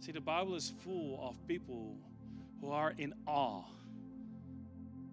See, 0.00 0.12
the 0.12 0.20
Bible 0.20 0.54
is 0.54 0.72
full 0.82 1.18
of 1.22 1.36
people 1.46 1.96
who 2.60 2.70
are 2.70 2.94
in 2.96 3.14
awe. 3.26 3.64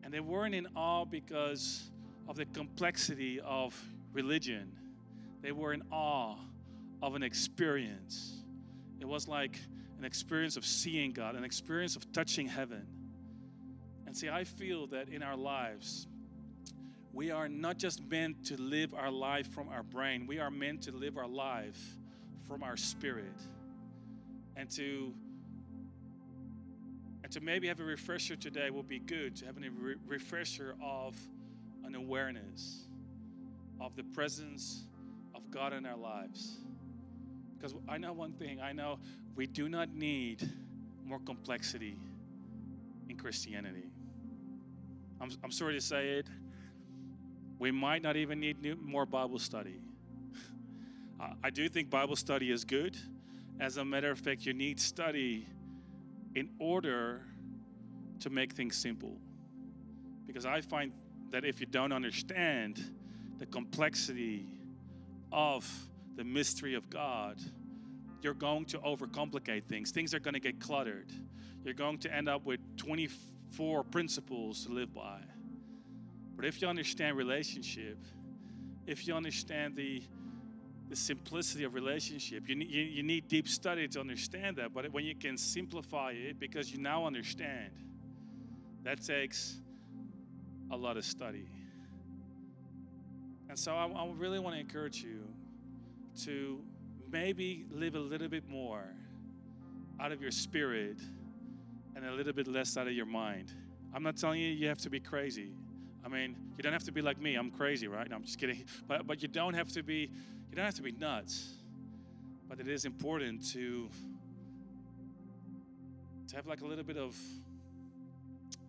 And 0.04 0.14
they 0.14 0.20
weren't 0.20 0.56
in 0.56 0.68
awe 0.76 1.06
because 1.06 1.90
of 2.28 2.36
the 2.36 2.46
complexity 2.46 3.40
of 3.42 3.80
religion, 4.14 4.72
they 5.42 5.52
were 5.52 5.74
in 5.74 5.82
awe 5.92 6.38
of 7.02 7.16
an 7.16 7.24
experience. 7.24 8.44
It 9.02 9.06
was 9.06 9.28
like 9.28 9.60
an 9.98 10.06
experience 10.06 10.56
of 10.56 10.66
seeing 10.66 11.12
God, 11.12 11.36
an 11.36 11.44
experience 11.44 11.96
of 11.96 12.10
touching 12.14 12.48
heaven. 12.48 12.88
And 14.06 14.16
see, 14.16 14.30
I 14.30 14.44
feel 14.44 14.88
that 14.88 15.10
in 15.10 15.24
our 15.24 15.36
lives, 15.36 16.08
we 17.14 17.30
are 17.30 17.48
not 17.48 17.78
just 17.78 18.04
meant 18.10 18.44
to 18.48 18.60
live 18.60 18.94
our 18.96 19.12
life 19.12 19.48
from 19.48 19.70
our 19.70 19.84
brain, 19.84 20.26
we 20.26 20.40
are 20.40 20.50
meant 20.50 20.82
to 20.84 20.92
live 20.92 21.18
our 21.18 21.28
life 21.28 21.96
from 22.48 22.64
our 22.64 22.76
spirit. 22.76 23.40
And 24.56 24.70
to 24.72 25.14
and 27.24 27.32
to 27.32 27.40
maybe 27.40 27.68
have 27.68 27.80
a 27.80 27.84
refresher 27.84 28.36
today 28.36 28.70
will 28.70 28.84
be 28.84 29.00
good 29.00 29.36
to 29.38 29.46
have 29.46 29.58
a 29.58 29.70
re- 29.70 29.96
refresher 30.06 30.76
of 30.84 31.16
an 31.86 31.96
awareness 31.96 32.88
of 33.80 33.96
the 33.96 34.04
presence 34.04 34.84
of 35.34 35.50
God 35.50 35.72
in 35.74 35.86
our 35.86 35.96
lives. 35.96 36.58
Because 37.56 37.76
I 37.88 37.98
know 37.98 38.12
one 38.12 38.34
thing 38.34 38.60
I 38.60 38.74
know 38.74 39.00
we 39.36 39.48
do 39.48 39.70
not 39.70 39.94
need 39.94 40.48
more 41.06 41.20
complexity 41.20 41.98
in 43.10 43.18
Christianity. 43.18 43.90
I'm, 45.22 45.32
I'm 45.44 45.52
sorry 45.52 45.74
to 45.74 45.82
say 45.82 46.10
it, 46.10 46.28
we 47.64 47.72
might 47.72 48.02
not 48.02 48.18
even 48.18 48.42
need 48.42 48.62
new, 48.62 48.76
more 48.76 49.06
Bible 49.06 49.40
study. 49.40 49.80
Uh, 51.20 51.28
I 51.42 51.52
do 51.52 51.70
think 51.70 51.90
Bible 51.90 52.18
study 52.18 52.52
is 52.52 52.66
good. 52.66 52.98
As 53.58 53.78
a 53.78 53.86
matter 53.86 54.12
of 54.12 54.20
fact, 54.20 54.46
you 54.46 54.54
need 54.54 54.78
study 54.78 55.48
in 56.36 56.50
order 56.60 57.22
to 58.20 58.30
make 58.30 58.52
things 58.52 58.76
simple. 58.76 59.16
Because 60.28 60.46
I 60.46 60.60
find 60.60 60.92
that 61.30 61.46
if 61.46 61.62
you 61.62 61.66
don't 61.66 61.94
understand 61.94 62.84
the 63.38 63.46
complexity 63.46 64.46
of 65.32 65.66
the 66.18 66.26
mystery 66.26 66.74
of 66.74 66.90
God, 66.90 67.38
you're 68.22 68.34
going 68.34 68.66
to 68.66 68.80
overcomplicate 68.80 69.64
things. 69.64 69.92
Things 69.92 70.14
are 70.14 70.20
going 70.20 70.34
to 70.34 70.42
get 70.42 70.60
cluttered. 70.60 71.14
You're 71.64 71.74
going 71.76 72.00
to 72.00 72.14
end 72.14 72.28
up 72.28 72.44
with 72.44 72.60
24 72.76 73.86
principles 73.86 74.66
to 74.66 74.74
live 74.74 74.94
by. 74.94 75.20
But 76.44 76.50
if 76.50 76.62
you 76.62 76.68
understand 76.68 77.16
relationship, 77.16 77.98
if 78.86 79.08
you 79.08 79.16
understand 79.16 79.78
the 79.78 80.04
the 80.90 80.96
simplicity 80.98 81.64
of 81.64 81.74
relationship, 81.74 82.50
you 82.50 82.56
need, 82.56 82.70
you, 82.70 82.84
you 82.84 83.02
need 83.02 83.30
deep 83.30 83.48
study 83.48 83.88
to 83.88 84.02
understand 84.02 84.58
that. 84.58 84.74
But 84.74 84.92
when 84.92 85.06
you 85.06 85.16
can 85.16 85.38
simplify 85.38 86.12
it 86.12 86.42
because 86.42 86.70
you 86.70 86.80
now 86.80 87.06
understand, 87.06 87.72
that 88.84 89.02
takes 89.02 89.62
a 90.70 90.76
lot 90.76 90.98
of 90.98 91.06
study. 91.06 91.48
And 93.48 93.58
so 93.58 93.74
I, 93.74 93.86
I 93.88 94.12
really 94.14 94.40
want 94.40 94.54
to 94.58 94.60
encourage 94.60 95.02
you 95.02 95.22
to 96.26 96.60
maybe 97.10 97.66
live 97.72 97.96
a 97.96 98.00
little 98.00 98.28
bit 98.28 98.50
more 98.50 98.84
out 99.98 100.12
of 100.12 100.22
your 100.22 100.32
spirit 100.32 101.00
and 101.96 102.06
a 102.06 102.12
little 102.12 102.34
bit 102.34 102.50
less 102.50 102.76
out 102.76 102.88
of 102.88 102.94
your 102.94 103.06
mind. 103.06 103.54
I'm 103.94 104.04
not 104.04 104.18
telling 104.18 104.42
you 104.42 104.50
you 104.50 104.68
have 104.68 104.80
to 104.80 104.90
be 104.90 105.00
crazy. 105.00 105.54
I 106.06 106.10
mean, 106.10 106.36
you 106.58 106.64
don't 106.64 106.74
have 106.74 106.84
to 106.84 106.92
be 106.92 107.02
like 107.02 107.20
me. 107.20 107.36
I'm 107.36 107.52
crazy, 107.52 107.88
right? 107.88 108.10
No, 108.10 108.18
I'm 108.18 108.24
just 108.24 108.40
kidding. 108.40 108.64
But 108.88 109.08
but 109.08 109.22
you 109.22 109.28
don't 109.28 109.54
have 109.54 109.70
to 109.74 109.84
be 109.84 110.10
you 110.50 110.56
don't 110.56 110.66
have 110.66 110.76
to 110.76 110.82
be 110.82 110.92
nuts. 110.92 111.54
But 112.50 112.60
it 112.60 112.68
is 112.68 112.86
important 112.86 113.46
to 113.54 113.90
to 116.28 116.36
have 116.36 116.48
like 116.48 116.62
a 116.62 116.66
little 116.66 116.84
bit 116.84 116.98
of 116.98 117.16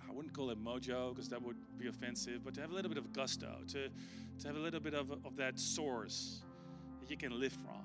I 0.08 0.12
wouldn't 0.12 0.32
call 0.32 0.50
it 0.50 0.62
mojo 0.62 1.14
because 1.14 1.28
that 1.30 1.42
would 1.42 1.56
be 1.78 1.88
offensive, 1.88 2.44
but 2.44 2.54
to 2.54 2.60
have 2.60 2.70
a 2.70 2.74
little 2.74 2.88
bit 2.88 2.98
of 2.98 3.12
gusto, 3.12 3.56
to 3.68 3.88
to 4.40 4.46
have 4.46 4.56
a 4.56 4.60
little 4.60 4.80
bit 4.80 4.94
of, 4.94 5.10
of 5.10 5.36
that 5.36 5.58
source 5.58 6.42
that 7.00 7.10
you 7.10 7.16
can 7.16 7.38
live 7.38 7.52
from. 7.52 7.82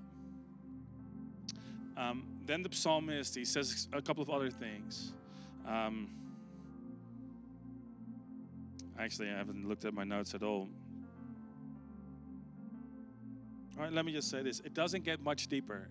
Um, 1.97 2.23
then 2.45 2.63
the 2.63 2.69
psalmist 2.71 3.35
he 3.35 3.45
says 3.45 3.87
a 3.93 4.01
couple 4.01 4.23
of 4.23 4.29
other 4.29 4.49
things. 4.49 5.13
Um, 5.67 6.09
Actually, 8.99 9.29
I 9.29 9.37
haven't 9.37 9.67
looked 9.67 9.85
at 9.85 9.93
my 9.93 10.03
notes 10.03 10.35
at 10.35 10.43
all. 10.43 10.67
All 13.77 13.83
right, 13.83 13.93
let 13.93 14.03
me 14.03 14.11
just 14.11 14.29
say 14.29 14.43
this 14.43 14.59
it 14.59 14.73
doesn't 14.73 15.05
get 15.05 15.21
much 15.21 15.47
deeper 15.47 15.87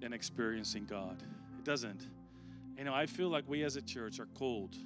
than 0.00 0.12
experiencing 0.12 0.84
God. 0.84 1.22
It 1.58 1.64
doesn't. 1.64 2.08
You 2.76 2.84
know, 2.84 2.92
I 2.92 3.06
feel 3.06 3.30
like 3.30 3.44
we 3.48 3.62
as 3.62 3.76
a 3.76 3.82
church 3.82 4.20
are 4.20 4.28
called 4.34 4.76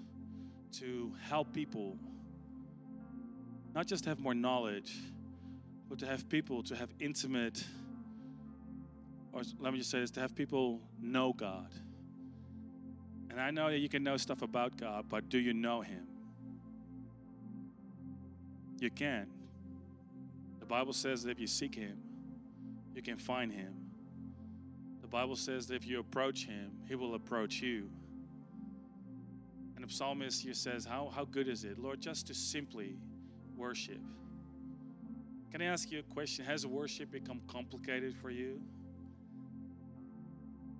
to 0.78 1.12
help 1.28 1.52
people 1.52 1.96
not 3.74 3.86
just 3.86 4.04
have 4.04 4.20
more 4.20 4.34
knowledge, 4.34 4.96
but 5.88 5.98
to 5.98 6.06
have 6.06 6.28
people 6.28 6.62
to 6.64 6.76
have 6.76 6.90
intimate, 7.00 7.64
or 9.32 9.42
let 9.58 9.72
me 9.72 9.78
just 9.78 9.90
say 9.90 10.00
this, 10.00 10.10
to 10.12 10.20
have 10.20 10.36
people 10.36 10.80
know 11.00 11.32
God. 11.32 11.72
And 13.30 13.40
I 13.40 13.50
know 13.50 13.70
that 13.70 13.78
you 13.78 13.88
can 13.88 14.04
know 14.04 14.16
stuff 14.16 14.42
about 14.42 14.76
God, 14.76 15.06
but 15.08 15.28
do 15.28 15.38
you 15.38 15.52
know 15.52 15.80
Him? 15.80 16.06
You 18.80 18.90
can. 18.90 19.26
The 20.60 20.66
Bible 20.66 20.92
says 20.92 21.22
that 21.24 21.30
if 21.30 21.40
you 21.40 21.46
seek 21.46 21.74
Him, 21.74 21.98
you 22.94 23.02
can 23.02 23.18
find 23.18 23.52
Him. 23.52 23.74
The 25.02 25.08
Bible 25.08 25.36
says 25.36 25.66
that 25.68 25.74
if 25.74 25.86
you 25.86 26.00
approach 26.00 26.46
Him, 26.46 26.72
He 26.86 26.94
will 26.94 27.14
approach 27.14 27.60
you. 27.60 27.90
And 29.74 29.88
the 29.88 29.92
psalmist 29.92 30.42
here 30.42 30.54
says, 30.54 30.84
How, 30.84 31.10
how 31.14 31.24
good 31.24 31.48
is 31.48 31.64
it, 31.64 31.78
Lord, 31.78 32.00
just 32.00 32.26
to 32.28 32.34
simply 32.34 32.96
worship? 33.56 34.00
Can 35.50 35.62
I 35.62 35.66
ask 35.66 35.90
you 35.90 36.00
a 36.00 36.14
question? 36.14 36.44
Has 36.44 36.66
worship 36.66 37.10
become 37.10 37.40
complicated 37.48 38.14
for 38.14 38.30
you? 38.30 38.60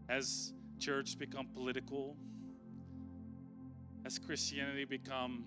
Has 0.08 0.52
church 0.78 1.18
become 1.18 1.46
political? 1.46 2.16
Has 4.04 4.18
Christianity 4.18 4.84
become 4.84 5.44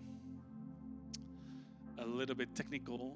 a 2.02 2.06
little 2.06 2.36
bit 2.36 2.56
technical. 2.56 3.16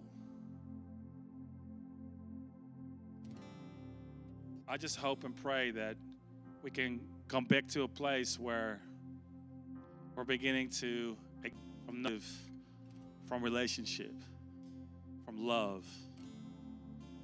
I 4.67 4.77
just 4.77 4.97
hope 4.97 5.23
and 5.23 5.35
pray 5.35 5.71
that 5.71 5.95
we 6.61 6.69
can 6.69 6.99
come 7.27 7.45
back 7.45 7.67
to 7.69 7.83
a 7.83 7.87
place 7.87 8.39
where 8.39 8.79
we're 10.15 10.23
beginning 10.23 10.69
to 10.69 11.17
live 11.91 12.25
from 13.27 13.41
relationship, 13.41 14.13
from 15.25 15.45
love, 15.45 15.85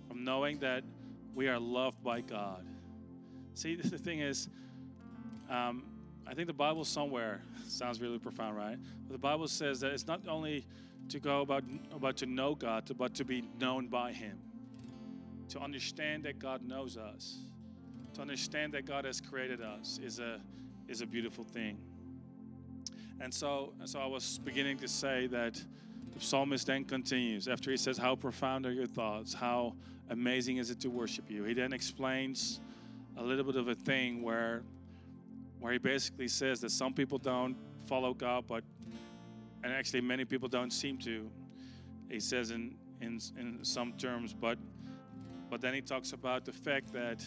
from 0.08 0.24
knowing 0.24 0.60
that 0.60 0.84
we 1.36 1.48
are 1.48 1.60
loved 1.60 2.04
by 2.04 2.22
God. 2.22 2.66
See, 3.54 3.76
the 3.76 3.98
thing 3.98 4.20
is, 4.20 4.50
um, 5.50 5.84
I 6.26 6.34
think 6.34 6.48
the 6.48 6.54
Bible 6.54 6.86
somewhere 6.86 7.42
sounds 7.68 8.02
really 8.02 8.18
profound, 8.18 8.56
right? 8.56 8.78
But 9.08 9.14
the 9.14 9.20
Bible 9.20 9.48
says 9.48 9.80
that 9.82 9.92
it's 9.92 10.08
not 10.08 10.22
only 10.28 10.66
to 11.12 11.20
go 11.20 11.42
about 11.42 11.64
about 11.94 12.18
to 12.18 12.26
know 12.26 12.56
God, 12.56 12.90
but 12.98 13.14
to 13.16 13.26
be 13.26 13.44
known 13.60 13.88
by 13.88 14.12
Him. 14.12 14.38
To 15.50 15.60
understand 15.60 16.24
that 16.24 16.40
God 16.40 16.64
knows 16.64 16.98
us, 16.98 17.40
to 18.14 18.22
understand 18.22 18.74
that 18.74 18.86
God 18.86 19.06
has 19.06 19.20
created 19.20 19.62
us, 19.62 20.00
is 20.04 20.20
a 20.20 20.40
is 20.88 21.02
a 21.02 21.06
beautiful 21.06 21.44
thing. 21.44 21.78
And 23.20 23.34
so, 23.34 23.74
and 23.80 23.88
so 23.88 24.00
I 24.00 24.08
was 24.08 24.40
beginning 24.40 24.78
to 24.80 24.88
say 24.88 25.28
that 25.28 25.62
the 26.14 26.20
psalmist 26.20 26.68
then 26.68 26.86
continues 26.86 27.48
after 27.48 27.70
he 27.70 27.78
says, 27.78 27.98
"How 27.98 28.16
profound 28.16 28.66
are 28.66 28.72
your 28.72 28.88
thoughts? 28.88 29.34
How 29.34 29.76
amazing 30.10 30.58
is 30.58 30.70
it 30.72 30.80
to 30.82 30.90
worship 30.90 31.30
you?" 31.30 31.44
He 31.44 31.54
then 31.54 31.74
explains 31.74 32.62
a 33.18 33.24
little 33.24 33.44
bit 33.44 33.58
of 33.58 33.68
a 33.68 33.76
thing 33.76 34.24
where 34.24 34.64
where 35.60 35.74
he 35.74 35.78
basically 35.78 36.28
says 36.28 36.60
that 36.62 36.72
some 36.72 36.94
people 36.94 37.18
don't 37.20 37.56
follow 37.86 38.14
God, 38.14 38.46
but 38.48 38.64
and 39.64 39.74
actually 39.74 40.02
many 40.02 40.26
people 40.26 40.48
don't 40.48 40.72
seem 40.72 40.98
to. 41.00 41.30
He 42.10 42.20
says 42.20 42.52
in 42.52 42.76
in, 43.02 43.20
in 43.38 43.60
some 43.64 43.94
terms, 43.94 44.34
but 44.34 44.58
but 45.50 45.60
then 45.60 45.74
he 45.74 45.82
talks 45.82 46.14
about 46.14 46.46
the 46.46 46.52
fact 46.52 46.94
that 46.94 47.24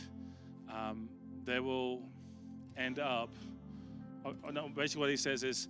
um, 0.73 1.09
they 1.45 1.61
will 1.61 2.03
end 2.76 2.99
up. 2.99 3.31
Or, 4.25 4.35
or 4.43 4.53
no, 4.53 4.69
basically 4.69 5.00
what 5.00 5.11
he 5.11 5.17
says 5.17 5.45
is, 5.45 5.69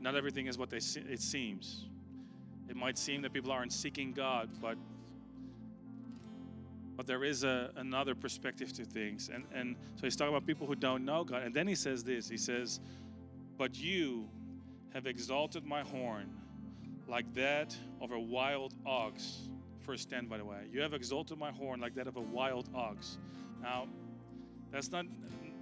not 0.00 0.14
everything 0.14 0.46
is 0.46 0.56
what 0.56 0.70
they 0.70 0.78
se- 0.78 1.04
it 1.08 1.20
seems. 1.20 1.86
It 2.68 2.76
might 2.76 2.96
seem 2.96 3.22
that 3.22 3.32
people 3.32 3.50
aren't 3.50 3.72
seeking 3.72 4.12
God, 4.12 4.50
but 4.60 4.76
but 6.96 7.06
there 7.06 7.22
is 7.22 7.44
a, 7.44 7.70
another 7.76 8.16
perspective 8.16 8.72
to 8.72 8.84
things. 8.84 9.30
And, 9.32 9.44
and 9.54 9.76
so 9.94 10.02
he's 10.02 10.16
talking 10.16 10.34
about 10.34 10.44
people 10.44 10.66
who 10.66 10.74
don't 10.74 11.04
know 11.04 11.22
God. 11.22 11.44
And 11.44 11.54
then 11.54 11.68
he 11.68 11.76
says 11.76 12.02
this 12.02 12.28
He 12.28 12.36
says, 12.36 12.80
But 13.56 13.78
you 13.78 14.28
have 14.94 15.06
exalted 15.06 15.64
my 15.64 15.82
horn 15.82 16.30
like 17.06 17.32
that 17.34 17.76
of 18.00 18.12
a 18.12 18.18
wild 18.18 18.74
ox. 18.86 19.48
First 19.80 20.10
10, 20.10 20.26
by 20.26 20.38
the 20.38 20.44
way. 20.44 20.66
You 20.70 20.80
have 20.82 20.92
exalted 20.92 21.38
my 21.38 21.50
horn 21.50 21.80
like 21.80 21.94
that 21.94 22.06
of 22.06 22.16
a 22.16 22.20
wild 22.20 22.68
ox. 22.74 23.18
Now, 23.62 23.86
that's 24.70 24.90
not, 24.90 25.06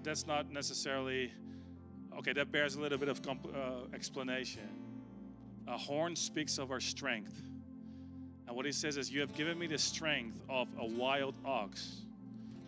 that's 0.03 0.27
not 0.27 0.51
necessarily, 0.51 1.33
okay, 2.19 2.33
that 2.33 2.51
bears 2.51 2.75
a 2.75 2.81
little 2.81 2.99
bit 2.99 3.09
of 3.09 3.23
compl- 3.23 3.55
uh, 3.55 3.95
explanation. 3.95 4.69
A 5.69 5.79
horn 5.79 6.17
speaks 6.17 6.59
of 6.59 6.71
our 6.71 6.81
strength. 6.81 7.41
And 8.47 8.55
what 8.55 8.67
he 8.67 8.73
says 8.73 8.97
is, 8.97 9.11
You 9.11 9.21
have 9.21 9.35
given 9.35 9.59
me 9.59 9.67
the 9.67 9.79
strength 9.79 10.41
of 10.49 10.69
a 10.79 10.87
wild 10.87 11.35
ox. 11.45 12.03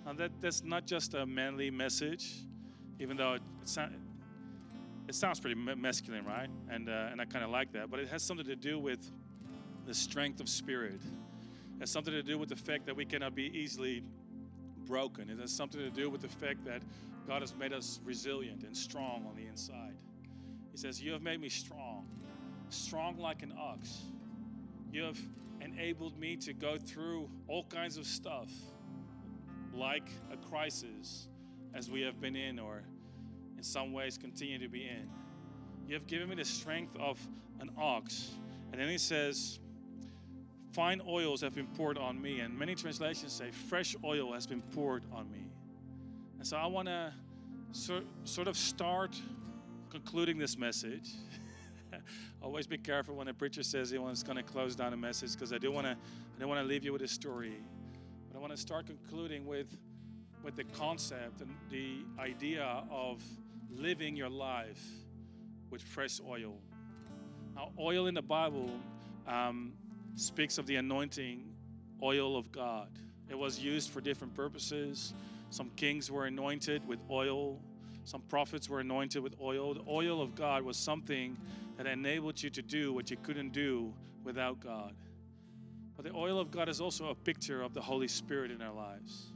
Now, 0.07 0.12
that, 0.15 0.31
that's 0.41 0.62
not 0.65 0.87
just 0.87 1.15
a 1.15 1.27
manly 1.27 1.71
message, 1.71 2.45
even 2.99 3.17
though 3.17 3.35
it, 3.35 3.43
it, 3.62 3.69
sound, 3.69 3.95
it 5.09 5.15
sounds 5.15 5.41
pretty 5.41 5.57
masculine, 5.57 6.25
right? 6.27 6.50
And, 6.71 6.88
uh, 6.91 7.09
and 7.11 7.21
I 7.21 7.25
kind 7.25 7.43
of 7.43 7.50
like 7.50 7.73
that. 7.73 7.91
But 7.91 7.99
it 7.99 8.09
has 8.09 8.23
something 8.23 8.47
to 8.47 8.57
do 8.57 8.79
with 8.79 9.11
the 9.87 9.95
strength 9.95 10.38
of 10.38 10.49
spirit. 10.50 11.00
It 11.03 11.81
has 11.81 11.91
something 11.91 12.12
to 12.12 12.23
do 12.23 12.37
with 12.37 12.50
the 12.50 12.57
fact 12.57 12.85
that 12.87 12.95
we 12.95 13.07
cannot 13.07 13.35
be 13.35 13.45
easily 13.59 14.05
broken. 14.87 15.31
It 15.31 15.38
has 15.38 15.50
something 15.50 15.81
to 15.81 15.91
do 15.91 16.11
with 16.11 16.21
the 16.21 16.29
fact 16.29 16.62
that 16.67 16.83
God 17.27 17.41
has 17.41 17.55
made 17.55 17.73
us 17.73 18.00
resilient 18.05 18.65
and 18.65 18.77
strong 18.77 19.25
on 19.27 19.35
the 19.35 19.47
inside. 19.47 19.97
He 20.73 20.77
says, 20.77 21.00
You 21.00 21.12
have 21.12 21.23
made 21.23 21.41
me 21.41 21.49
strong, 21.49 22.07
strong 22.69 23.17
like 23.17 23.43
an 23.43 23.55
ox. 23.59 24.03
You 24.93 25.05
have 25.05 25.19
enabled 25.62 26.19
me 26.19 26.37
to 26.37 26.53
go 26.53 26.77
through 26.77 27.31
all 27.47 27.65
kinds 27.65 27.97
of 27.97 28.07
stuff, 28.07 28.50
like 29.73 30.11
a 30.31 30.37
crisis, 30.37 31.29
as 31.75 31.91
we 31.91 32.03
have 32.03 32.21
been 32.21 32.37
in, 32.37 32.59
or 32.59 32.83
in 33.59 33.65
some 33.65 33.93
ways 33.93 34.17
continue 34.17 34.59
to 34.59 34.69
be 34.69 34.85
in. 34.85 35.11
You 35.87 35.94
have 35.94 36.07
given 36.07 36.29
me 36.29 36.37
the 36.37 36.44
strength 36.44 36.97
of 36.97 37.18
an 37.61 37.71
ox. 37.77 38.31
And 38.73 38.81
then 38.81 38.88
he 38.88 38.99
says, 38.99 39.59
Fine 40.73 41.03
oils 41.09 41.40
have 41.40 41.55
been 41.55 41.66
poured 41.66 41.99
on 41.99 42.23
me. 42.23 42.40
And 42.40 42.57
many 42.57 42.75
translations 42.75 43.33
say, 43.33 43.51
Fresh 43.51 43.97
oil 44.05 44.33
has 44.33 44.47
been 44.47 44.62
poured 44.62 45.05
on 45.12 45.31
me. 45.31 45.51
And 46.38 46.47
so 46.47 46.57
I 46.57 46.66
want 46.66 46.87
to 46.87 47.12
sort, 47.73 48.47
of 48.47 48.57
start 48.57 49.21
concluding 49.90 50.38
this 50.38 50.57
message. 50.57 51.11
Always 52.42 52.68
be 52.68 52.79
careful 52.79 53.16
when 53.16 53.27
a 53.27 53.35
preacher 53.35 53.64
says 53.64 53.90
he 53.90 53.99
wants 53.99 54.23
to 54.23 54.42
close 54.44 54.77
down 54.77 54.92
a 54.92 54.97
message 54.97 55.33
because 55.33 55.53
I 55.53 55.59
do 55.59 55.73
want 55.73 55.87
to 55.87 55.92
I 55.92 56.40
don't 56.40 56.49
want 56.49 56.61
to 56.61 56.66
leave 56.66 56.85
you 56.85 56.92
with 56.92 57.03
a 57.03 57.09
story. 57.09 57.55
But 58.31 58.38
I 58.38 58.40
want 58.40 58.53
to 58.53 58.57
start 58.57 58.87
concluding 58.87 59.47
with 59.47 59.77
with 60.44 60.55
the 60.55 60.64
concept 60.64 61.40
and 61.40 61.51
the 61.71 62.05
idea 62.21 62.85
of 62.90 63.23
living 63.70 64.16
your 64.16 64.28
life 64.28 64.83
with 65.70 65.83
fresh 65.83 66.20
oil. 66.26 66.54
Now, 67.54 67.72
oil 67.78 68.07
in 68.07 68.14
the 68.14 68.22
Bible 68.22 68.70
um, 69.26 69.72
speaks 70.14 70.59
of 70.59 70.66
the 70.66 70.76
anointing 70.76 71.44
oil 72.02 72.37
of 72.37 72.50
God. 72.52 72.88
It 73.28 73.38
was 73.38 73.59
used 73.59 73.90
for 73.90 74.00
different 74.00 74.35
purposes. 74.35 75.12
Some 75.50 75.70
kings 75.76 76.11
were 76.11 76.26
anointed 76.26 76.87
with 76.87 77.00
oil. 77.11 77.61
Some 78.04 78.22
prophets 78.22 78.68
were 78.68 78.81
anointed 78.81 79.22
with 79.22 79.35
oil. 79.40 79.74
The 79.74 79.85
oil 79.88 80.22
of 80.22 80.35
God 80.35 80.62
was 80.62 80.76
something 80.76 81.37
that 81.76 81.87
enabled 81.87 82.42
you 82.42 82.50
to 82.50 82.62
do 82.62 82.92
what 82.92 83.11
you 83.11 83.16
couldn't 83.22 83.52
do 83.52 83.92
without 84.24 84.61
God. 84.61 84.94
But 85.96 86.04
the 86.04 86.14
oil 86.14 86.38
of 86.38 86.50
God 86.50 86.68
is 86.68 86.81
also 86.81 87.09
a 87.09 87.14
picture 87.14 87.62
of 87.62 87.74
the 87.74 87.81
Holy 87.81 88.09
Spirit 88.09 88.50
in 88.50 88.62
our 88.62 88.72
lives. 88.72 89.33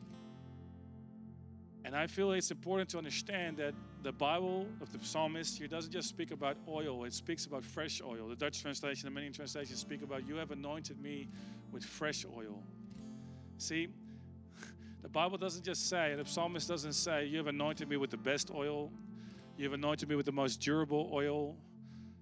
And 1.85 1.97
I 1.97 2.07
feel 2.07 2.31
it's 2.33 2.51
important 2.51 2.89
to 2.91 2.99
understand 2.99 3.57
that 3.57 3.75
the 4.03 4.13
Bible 4.13 4.69
of 4.81 4.93
the 4.93 5.05
psalmist 5.05 5.59
here 5.59 5.67
doesn't 5.67 5.91
just 5.91 6.09
speak 6.09 6.31
about 6.31 6.57
oil, 6.69 7.05
it 7.05 7.13
speaks 7.13 7.47
about 7.47 7.65
fresh 7.65 8.01
oil. 8.01 8.29
The 8.29 8.37
Dutch 8.37 8.63
translation 8.63 9.09
and 9.09 9.15
many 9.15 9.31
translations 9.31 9.81
speak 9.81 10.03
about, 10.03 10.27
You 10.27 10.37
have 10.37 10.53
anointed 10.53 11.01
me 11.01 11.29
with 11.73 11.85
fresh 11.85 12.25
oil. 12.25 12.63
See, 13.59 13.89
the 15.03 15.09
Bible 15.09 15.39
doesn't 15.39 15.65
just 15.65 15.89
say, 15.89 16.15
the 16.15 16.25
psalmist 16.25 16.69
doesn't 16.69 16.93
say, 16.93 17.27
You 17.27 17.39
have 17.39 17.49
anointed 17.49 17.89
me 17.89 17.97
with 17.97 18.11
the 18.11 18.17
best 18.17 18.53
oil, 18.55 18.93
you 19.57 19.65
have 19.65 19.75
anointed 19.75 20.09
me 20.09 20.15
with 20.15 20.27
the 20.27 20.33
most 20.33 20.61
durable 20.61 21.11
oil. 21.13 21.57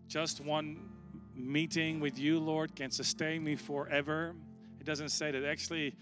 Just 0.08 0.40
one 0.40 0.88
meeting 1.34 2.00
with 2.00 2.18
you, 2.18 2.38
Lord, 2.38 2.74
can 2.74 2.90
sustain 2.90 3.44
me 3.44 3.56
forever. 3.56 4.34
It 4.80 4.86
doesn't 4.86 5.10
say 5.10 5.30
that. 5.30 5.44
Actually, 5.44 5.94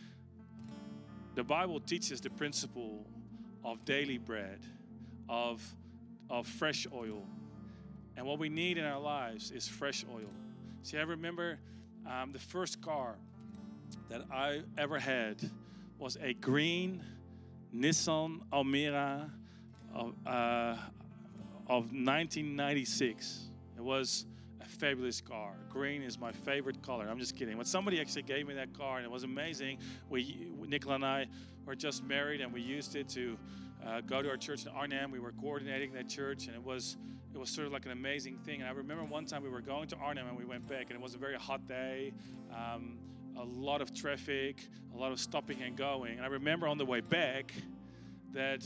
the 1.35 1.45
Bible 1.45 1.81
teaches 1.81 2.21
the 2.21 2.31
principle 2.31 3.07
of 3.65 3.85
daily 3.85 4.19
bread, 4.19 4.61
of, 5.29 5.63
of 6.31 6.47
fresh 6.47 6.87
oil. 6.93 7.23
And 8.17 8.27
what 8.27 8.39
we 8.39 8.49
need 8.49 8.79
in 8.79 8.85
our 8.85 9.01
lives 9.01 9.51
is 9.51 9.69
fresh 9.69 10.05
oil. 10.13 10.31
See, 10.83 10.99
I 10.99 11.03
remember 11.03 11.59
um, 12.07 12.33
the 12.33 12.39
first 12.39 12.81
car 12.81 13.17
that 14.09 14.23
I 14.33 14.63
ever 14.77 14.99
had 14.99 15.37
was 15.99 16.17
a 16.21 16.35
green 16.35 17.03
Nissan 17.75 18.41
Almera 18.53 19.31
of, 19.95 20.15
uh, 20.27 20.77
of 21.67 21.93
1996. 21.93 23.51
It 23.77 23.83
was 23.83 24.27
a 24.61 24.65
fabulous 24.65 25.21
car. 25.21 25.55
Green 25.71 26.03
is 26.03 26.19
my 26.19 26.33
favorite 26.33 26.83
color. 26.83 27.07
I'm 27.09 27.19
just 27.19 27.37
kidding. 27.37 27.57
When 27.57 27.67
somebody 27.67 28.01
actually 28.01 28.23
gave 28.23 28.47
me 28.47 28.55
that 28.55 28.77
car, 28.77 28.97
and 28.97 29.05
it 29.05 29.11
was 29.11 29.25
amazing. 29.25 29.79
We, 30.09 30.51
Nicola 30.67 30.97
and 30.97 31.05
I 31.05 31.27
were 31.69 31.77
just 31.77 32.03
married, 32.03 32.41
and 32.41 32.53
we 32.53 32.63
used 32.63 32.97
it 32.97 33.09
to 33.11 33.37
uh, 33.87 34.01
go 34.01 34.23
to 34.23 34.29
our 34.31 34.39
church 34.39 34.65
in 34.65 34.73
Arnhem. 34.73 35.11
We 35.11 35.21
were 35.21 35.33
coordinating 35.33 35.93
that 35.93 36.09
church, 36.09 36.47
and 36.47 36.57
it 36.57 36.65
was 36.65 36.97
it 37.35 37.39
was 37.39 37.51
sort 37.51 37.67
of 37.67 37.73
like 37.75 37.85
an 37.85 37.93
amazing 37.93 38.39
thing. 38.39 38.63
And 38.63 38.69
I 38.69 38.73
remember 38.73 39.05
one 39.05 39.27
time 39.27 39.43
we 39.43 39.51
were 39.51 39.61
going 39.61 39.87
to 39.89 39.97
Arnhem, 39.97 40.27
and 40.27 40.37
we 40.37 40.47
went 40.47 40.67
back, 40.67 40.87
and 40.89 40.93
it 40.93 41.01
was 41.01 41.15
a 41.15 41.19
very 41.19 41.37
hot 41.37 41.69
day. 41.69 42.13
Um, 42.51 42.99
a 43.37 43.45
lot 43.45 43.83
of 43.83 43.95
traffic, 43.95 44.67
a 44.95 44.97
lot 44.99 45.13
of 45.13 45.21
stopping 45.21 45.63
and 45.63 45.77
going. 45.77 46.17
And 46.17 46.23
I 46.23 46.29
remember 46.29 46.67
on 46.67 46.79
the 46.79 46.87
way 46.87 47.01
back 47.01 47.53
that 48.33 48.65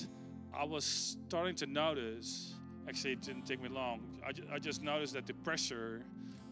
I 0.56 0.64
was 0.64 0.84
starting 1.28 1.56
to 1.56 1.66
notice 1.66 2.54
actually 2.88 3.12
it 3.12 3.22
didn't 3.22 3.46
take 3.46 3.62
me 3.62 3.68
long 3.68 4.00
i, 4.26 4.32
ju- 4.32 4.42
I 4.52 4.58
just 4.58 4.82
noticed 4.82 5.14
that 5.14 5.24
the 5.24 5.34
pressure 5.34 6.02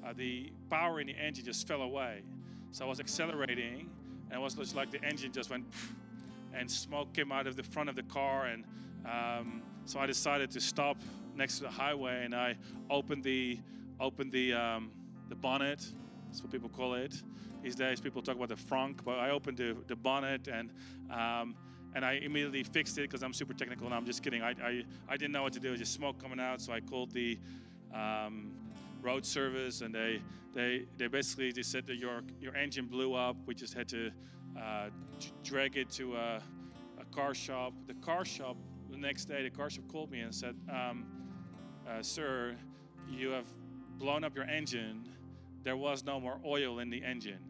uh, 0.07 0.13
the 0.13 0.53
power 0.71 1.01
in 1.01 1.09
the 1.09 1.15
engine 1.15 1.45
just 1.45 1.67
fell 1.67 1.83
away 1.83 2.23
so 2.71 2.85
i 2.85 2.89
was 2.89 3.01
accelerating 3.01 3.91
and 4.31 4.39
it 4.39 4.41
was 4.41 4.55
just 4.55 4.77
like 4.77 4.93
the 4.93 5.05
engine 5.05 5.33
just 5.33 5.51
went 5.51 5.65
and 6.55 6.71
smoke 6.71 7.13
came 7.13 7.33
out 7.33 7.47
of 7.47 7.57
the 7.57 7.63
front 7.63 7.89
of 7.89 7.97
the 7.97 8.03
car 8.05 8.47
and 8.47 8.65
um, 9.07 9.63
so 9.85 9.99
i 9.99 10.07
decided 10.07 10.51
to 10.51 10.61
stop 10.61 10.97
next 11.35 11.57
to 11.57 11.63
the 11.63 11.71
highway 11.71 12.25
and 12.25 12.35
i 12.35 12.57
opened 12.91 13.23
the 13.23 13.59
opened 13.99 14.33
the 14.33 14.53
um, 14.53 14.91
the 15.29 15.35
bonnet 15.35 15.85
that's 16.27 16.43
what 16.43 16.51
people 16.51 16.69
call 16.69 16.95
it 16.95 17.23
these 17.63 17.75
days 17.75 18.01
people 18.01 18.23
talk 18.23 18.37
about 18.37 18.49
the 18.49 18.55
frunk 18.55 18.99
but 19.05 19.19
i 19.19 19.31
opened 19.31 19.57
the, 19.57 19.77
the 19.87 19.97
bonnet 19.97 20.49
and 20.49 20.71
um, 21.11 21.55
and 21.95 22.05
I 22.05 22.15
immediately 22.15 22.63
fixed 22.63 22.99
it 22.99 23.03
because 23.03 23.23
I'm 23.23 23.33
super 23.33 23.53
technical. 23.53 23.87
And 23.87 23.95
I'm 23.95 24.07
just 24.07 24.23
kidding. 24.23 24.43
I, 24.43 24.51
I, 24.51 24.85
I 25.09 25.17
didn't 25.17 25.33
know 25.33 25.43
what 25.43 25.53
to 25.55 25.61
do. 25.61 25.77
Just 25.77 25.93
smoke 25.93 26.23
coming 26.23 26.41
out. 26.41 26.61
So 26.61 26.73
I 26.73 26.81
called 26.81 27.11
the 27.13 27.39
um, 27.95 28.53
road 29.03 29.27
service, 29.27 29.81
and 29.81 29.95
they 29.95 30.23
they 30.55 30.85
they 30.97 31.09
basically 31.09 31.53
just 31.53 31.71
said 31.71 31.87
that 31.87 31.97
your 31.97 32.23
your 32.41 32.55
engine 32.55 32.87
blew 32.87 33.15
up. 33.15 33.37
We 33.47 33.55
just 33.55 33.75
had 33.75 33.89
to 33.89 34.11
uh, 34.59 34.89
drag 35.43 35.77
it 35.77 35.91
to 35.91 36.17
a 36.17 36.43
car 37.11 37.35
shop. 37.35 37.73
The 37.87 37.95
car 37.95 38.25
shop, 38.25 38.57
the 38.91 38.97
next 38.97 39.27
day, 39.27 39.43
the 39.43 39.51
car 39.51 39.71
shop 39.71 39.85
called 39.89 40.11
me 40.11 40.21
and 40.21 40.35
said, 40.35 40.57
um, 40.73 41.07
uh, 41.89 42.03
Sir, 42.03 42.57
you 43.09 43.31
have 43.31 43.47
blown 43.99 44.25
up 44.25 44.35
your 44.35 44.45
engine. 44.45 45.09
There 45.63 45.77
was 45.77 46.05
no 46.05 46.21
more 46.21 46.41
oil 46.45 46.79
in 46.79 46.91
the 46.91 47.03
engine. 47.05 47.41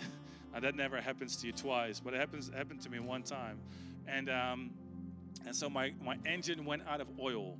and 0.54 0.64
that 0.64 0.74
never 0.74 1.00
happens 1.00 1.36
to 1.36 1.46
you 1.46 1.52
twice, 1.52 2.00
but 2.00 2.14
it 2.14 2.20
happens 2.20 2.50
happened 2.54 2.82
to 2.82 2.90
me 2.90 2.98
one 2.98 3.22
time. 3.22 3.58
And 4.06 4.28
um, 4.28 4.70
and 5.46 5.54
so 5.54 5.70
my, 5.70 5.92
my 6.02 6.16
engine 6.26 6.64
went 6.64 6.82
out 6.88 7.00
of 7.00 7.08
oil. 7.20 7.56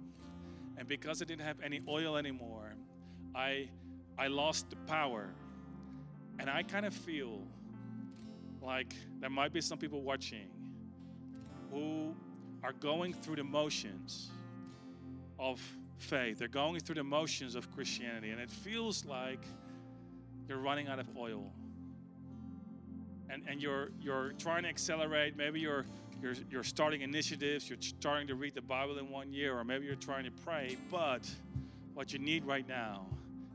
And 0.76 0.86
because 0.86 1.22
I 1.22 1.24
didn't 1.24 1.46
have 1.46 1.60
any 1.62 1.80
oil 1.88 2.16
anymore, 2.16 2.74
I 3.34 3.68
I 4.18 4.26
lost 4.26 4.70
the 4.70 4.76
power. 4.76 5.30
And 6.38 6.50
I 6.50 6.62
kind 6.62 6.84
of 6.84 6.92
feel 6.92 7.40
like 8.66 8.94
there 9.20 9.30
might 9.30 9.52
be 9.52 9.60
some 9.60 9.78
people 9.78 10.02
watching 10.02 10.50
who 11.70 12.14
are 12.64 12.72
going 12.72 13.12
through 13.12 13.36
the 13.36 13.44
motions 13.44 14.30
of 15.38 15.60
faith. 15.98 16.38
They're 16.38 16.48
going 16.48 16.80
through 16.80 16.96
the 16.96 17.04
motions 17.04 17.54
of 17.54 17.70
Christianity, 17.74 18.30
and 18.30 18.40
it 18.40 18.50
feels 18.50 19.04
like 19.04 19.40
you're 20.48 20.58
running 20.58 20.88
out 20.88 20.98
of 20.98 21.06
oil. 21.16 21.52
And, 23.28 23.42
and 23.48 23.60
you're, 23.60 23.90
you're 24.00 24.32
trying 24.38 24.62
to 24.62 24.68
accelerate. 24.68 25.36
Maybe 25.36 25.58
you're, 25.58 25.84
you're, 26.22 26.34
you're 26.48 26.62
starting 26.62 27.00
initiatives. 27.00 27.68
You're 27.68 27.78
starting 27.80 28.28
to 28.28 28.36
read 28.36 28.54
the 28.54 28.62
Bible 28.62 28.98
in 28.98 29.10
one 29.10 29.32
year, 29.32 29.58
or 29.58 29.64
maybe 29.64 29.86
you're 29.86 29.96
trying 29.96 30.24
to 30.24 30.30
pray. 30.30 30.76
But 30.90 31.28
what 31.94 32.12
you 32.12 32.20
need 32.20 32.44
right 32.44 32.66
now 32.68 33.06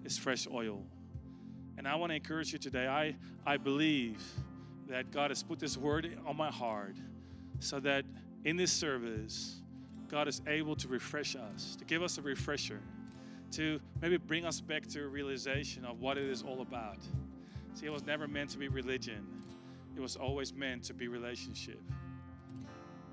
is 0.03 0.17
fresh 0.17 0.45
oil. 0.51 0.83
And 1.77 1.87
I 1.87 1.95
want 1.95 2.11
to 2.11 2.15
encourage 2.15 2.51
you 2.51 2.59
today. 2.59 2.87
I, 2.87 3.15
I 3.45 3.55
believe 3.55 4.21
that 4.91 5.09
God 5.09 5.31
has 5.31 5.41
put 5.41 5.57
this 5.57 5.77
word 5.77 6.17
on 6.27 6.35
my 6.35 6.51
heart 6.51 6.97
so 7.59 7.79
that 7.79 8.03
in 8.43 8.57
this 8.57 8.73
service, 8.73 9.61
God 10.09 10.27
is 10.27 10.41
able 10.47 10.75
to 10.75 10.89
refresh 10.89 11.37
us, 11.37 11.77
to 11.77 11.85
give 11.85 12.03
us 12.03 12.17
a 12.17 12.21
refresher, 12.21 12.81
to 13.51 13.79
maybe 14.01 14.17
bring 14.17 14.45
us 14.45 14.59
back 14.59 14.85
to 14.87 15.03
a 15.03 15.07
realization 15.07 15.85
of 15.85 16.01
what 16.01 16.17
it 16.17 16.25
is 16.25 16.43
all 16.43 16.61
about. 16.61 16.97
See, 17.73 17.85
it 17.85 17.89
was 17.89 18.05
never 18.05 18.27
meant 18.27 18.49
to 18.49 18.57
be 18.57 18.67
religion, 18.67 19.25
it 19.95 20.01
was 20.01 20.17
always 20.17 20.53
meant 20.53 20.83
to 20.83 20.93
be 20.93 21.07
relationship. 21.07 21.81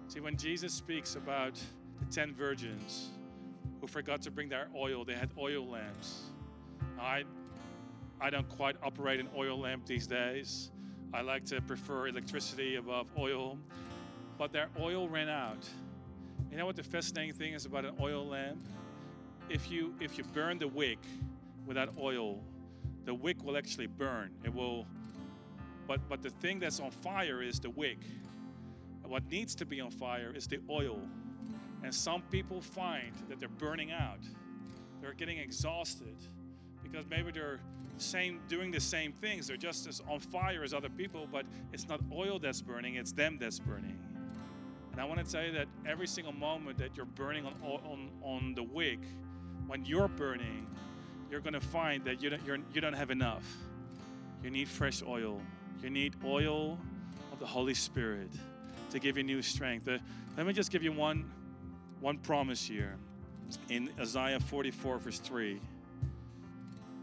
See, 0.09 0.19
when 0.19 0.37
Jesus 0.37 0.75
speaks 0.75 1.15
about 1.15 1.55
the 2.01 2.07
10 2.13 2.35
virgins 2.35 3.11
who 3.81 3.87
forgot 3.87 4.21
to 4.23 4.33
bring 4.33 4.49
their 4.49 4.67
oil, 4.75 5.05
they 5.05 5.15
had 5.15 5.31
oil 5.39 5.65
lamps. 5.65 6.23
I, 7.01 7.23
I 8.21 8.31
don't 8.31 8.49
quite 8.49 8.75
operate 8.83 9.21
an 9.21 9.29
oil 9.37 9.61
lamp 9.61 9.87
these 9.87 10.09
days. 10.09 10.73
I 11.13 11.23
like 11.23 11.45
to 11.47 11.61
prefer 11.63 12.09
electricity 12.09 12.77
above 12.77 13.07
oil, 13.19 13.59
but 14.37 14.53
their 14.53 14.69
oil 14.79 15.09
ran 15.09 15.29
out. 15.29 15.67
You 16.51 16.59
know 16.59 16.67
what 16.67 16.77
the 16.77 16.83
fascinating 16.83 17.33
thing 17.33 17.55
is 17.55 17.65
about 17.65 17.87
an 17.87 17.95
oil 18.01 18.27
lamp? 18.27 18.59
If 19.49 19.71
you 19.71 19.95
if 20.01 20.19
you 20.19 20.25
burn 20.35 20.59
the 20.59 20.69
wick 20.69 20.99
without 21.67 21.95
oil, 21.99 22.41
the 23.07 23.15
wick 23.15 23.43
will 23.43 23.57
actually 23.57 23.87
burn. 23.87 24.31
It 24.45 24.55
will 24.55 24.87
but 25.87 26.07
but 26.11 26.23
the 26.23 26.31
thing 26.31 26.59
that's 26.59 26.79
on 26.79 26.91
fire 26.91 27.43
is 27.43 27.59
the 27.59 27.71
wick. 27.71 27.99
What 29.03 29.25
needs 29.31 29.55
to 29.55 29.65
be 29.65 29.81
on 29.81 29.91
fire 29.91 30.33
is 30.35 30.47
the 30.47 30.61
oil. 30.69 31.01
And 31.83 31.95
some 31.95 32.21
people 32.31 32.61
find 32.61 33.13
that 33.31 33.41
they're 33.41 33.49
burning 33.49 33.93
out. 33.93 34.21
They're 35.01 35.15
getting 35.15 35.39
exhausted 35.39 36.17
because 36.83 37.07
maybe 37.09 37.31
they're 37.31 37.61
same 37.99 38.41
doing 38.49 38.71
the 38.71 38.81
same 38.81 39.13
things. 39.13 39.47
They're 39.47 39.57
just 39.57 39.87
as 39.87 40.03
on 40.09 40.21
fire 40.21 40.63
as 40.65 40.75
other 40.75 40.89
people, 40.89 41.29
but 41.31 41.47
it's 41.73 41.89
not 41.89 42.01
oil 42.13 42.39
that's 42.39 42.63
burning, 42.63 42.97
it's 42.97 43.13
them 43.13 43.39
that's 43.41 43.59
burning. 43.59 43.99
And 44.93 45.01
I 45.01 45.05
want 45.05 45.25
to 45.25 45.31
tell 45.31 45.45
you 45.45 45.53
that 45.53 45.69
every 45.87 46.07
single 46.07 46.33
moment 46.33 46.79
that 46.79 46.97
you're 46.97 47.07
burning 47.07 47.47
on 47.47 47.55
on, 47.63 48.11
on 48.23 48.55
the 48.55 48.63
wick, 48.63 49.01
when 49.67 49.85
you're 49.85 50.09
burning, 50.09 50.67
you're 51.31 51.41
going 51.41 51.53
to 51.53 51.61
find 51.61 52.05
that 52.05 52.23
you 52.23 52.31
don't, 52.31 52.45
you're, 52.45 52.59
you 52.73 52.81
don't 52.81 52.95
have 52.95 53.11
enough. 53.11 53.45
You 54.43 54.51
need 54.51 54.69
fresh 54.69 55.03
oil. 55.07 55.41
You 55.83 55.91
need 55.91 56.17
oil 56.25 56.79
of 57.33 57.39
the 57.39 57.47
Holy 57.47 57.75
Spirit 57.75 58.31
to 58.91 58.99
give 58.99 59.17
you 59.17 59.23
new 59.23 59.43
strength. 59.43 59.87
Uh, 59.87 59.99
let 60.37 60.47
me 60.47 60.53
just 60.53 60.71
give 60.71 60.83
you 60.83 60.93
one, 60.93 61.31
one 62.01 62.19
promise 62.19 62.67
here 62.67 62.97
in 63.69 63.91
Isaiah 64.01 64.41
44, 64.41 64.99
verse 64.99 65.19
3. 65.19 65.61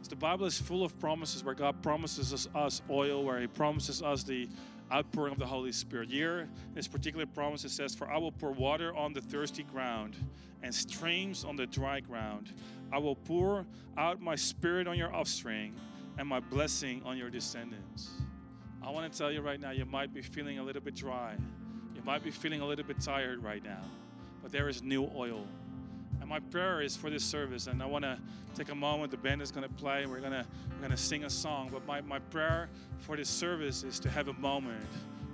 The 0.08 0.16
Bible 0.16 0.46
is 0.46 0.60
full 0.60 0.84
of 0.84 0.98
promises 1.00 1.44
where 1.44 1.56
God 1.56 1.82
promises 1.82 2.34
us, 2.34 2.48
us 2.54 2.82
oil, 2.90 3.24
where 3.24 3.40
He 3.40 3.48
promises 3.48 4.02
us 4.02 4.24
the 4.24 4.48
outpouring 4.92 5.34
of 5.34 5.40
the 5.40 5.46
Holy 5.46 5.72
Spirit. 5.72 6.10
Here, 6.10 6.48
this 6.74 6.88
particular 6.88 7.26
promise 7.26 7.64
it 7.64 7.72
says, 7.72 7.96
For 7.96 8.10
I 8.10 8.18
will 8.18 8.32
pour 8.32 8.52
water 8.52 8.96
on 8.96 9.14
the 9.14 9.22
thirsty 9.22 9.64
ground 9.64 10.16
and 10.62 10.74
streams 10.74 11.44
on 11.44 11.56
the 11.56 11.66
dry 11.66 12.00
ground. 12.00 12.54
I 12.92 12.98
will 12.98 13.16
pour 13.16 13.66
out 13.98 14.22
my 14.22 14.36
spirit 14.36 14.88
on 14.88 14.98
your 14.98 15.14
offspring 15.14 15.76
and 16.18 16.28
my 16.28 16.40
blessing 16.40 17.02
on 17.06 17.18
your 17.18 17.30
descendants. 17.30 18.12
I 18.84 18.92
want 18.92 19.12
to 19.12 19.18
tell 19.18 19.32
you 19.32 19.42
right 19.42 19.60
now, 19.60 19.72
you 19.72 19.86
might 19.86 20.14
be 20.14 20.22
feeling 20.22 20.60
a 20.60 20.64
little 20.64 20.82
bit 20.82 20.96
dry. 20.96 21.36
You 21.96 22.02
might 22.04 22.24
be 22.24 22.32
feeling 22.32 22.62
a 22.62 22.66
little 22.66 22.86
bit 22.86 23.02
tired 23.02 23.44
right 23.44 23.64
now, 23.64 23.82
but 24.44 24.52
there 24.52 24.70
is 24.70 24.84
new 24.84 25.10
oil. 25.16 25.46
And 26.26 26.30
my 26.32 26.40
prayer 26.40 26.82
is 26.82 26.98
for 26.98 27.12
this 27.12 27.24
service, 27.24 27.68
and 27.68 27.84
I 27.84 27.86
want 27.86 28.04
to 28.04 28.18
take 28.56 28.70
a 28.70 28.76
moment. 28.76 29.12
The 29.12 29.18
band 29.18 29.44
is 29.44 29.52
going 29.52 29.62
to 29.62 29.72
play. 29.76 30.02
and 30.02 30.12
We're 30.12 30.22
going 30.22 30.32
to 30.32 30.44
we're 30.72 30.80
going 30.80 30.90
to 30.90 30.98
sing 30.98 31.24
a 31.24 31.30
song. 31.30 31.70
But 31.72 31.86
my, 31.86 32.02
my 32.02 32.18
prayer 32.18 32.68
for 32.98 33.16
this 33.16 33.30
service 33.30 33.84
is 33.84 34.00
to 34.00 34.10
have 34.10 34.28
a 34.28 34.34
moment 34.34 34.84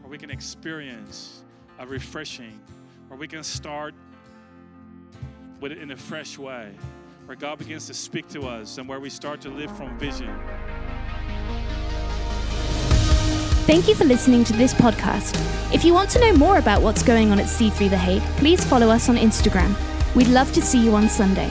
where 0.02 0.12
we 0.12 0.18
can 0.18 0.30
experience 0.30 1.44
a 1.80 1.88
refreshing, 1.88 2.60
where 3.08 3.18
we 3.18 3.26
can 3.26 3.42
start 3.42 3.94
with 5.62 5.72
it 5.72 5.78
in 5.78 5.92
a 5.92 5.96
fresh 5.96 6.38
way, 6.38 6.74
where 7.26 7.38
God 7.38 7.60
begins 7.60 7.88
to 7.88 7.94
speak 7.94 8.28
to 8.28 8.42
us, 8.42 8.78
and 8.78 8.86
where 8.86 9.00
we 9.00 9.10
start 9.10 9.40
to 9.44 9.50
live 9.50 9.74
from 9.78 9.98
vision. 9.98 10.38
Thank 13.66 13.88
you 13.88 13.96
for 13.96 14.04
listening 14.04 14.44
to 14.44 14.52
this 14.52 14.74
podcast. 14.74 15.40
If 15.74 15.86
you 15.86 15.94
want 15.94 16.10
to 16.10 16.20
know 16.20 16.34
more 16.34 16.58
about 16.58 16.82
what's 16.82 17.02
going 17.02 17.32
on 17.32 17.40
at 17.40 17.46
C3 17.46 17.90
The 17.90 17.98
Hague, 17.98 18.24
please 18.36 18.66
follow 18.66 18.90
us 18.90 19.08
on 19.08 19.16
Instagram 19.16 19.74
We'd 20.14 20.28
love 20.28 20.52
to 20.54 20.62
see 20.62 20.84
you 20.84 20.94
on 20.96 21.08
Sunday. 21.08 21.50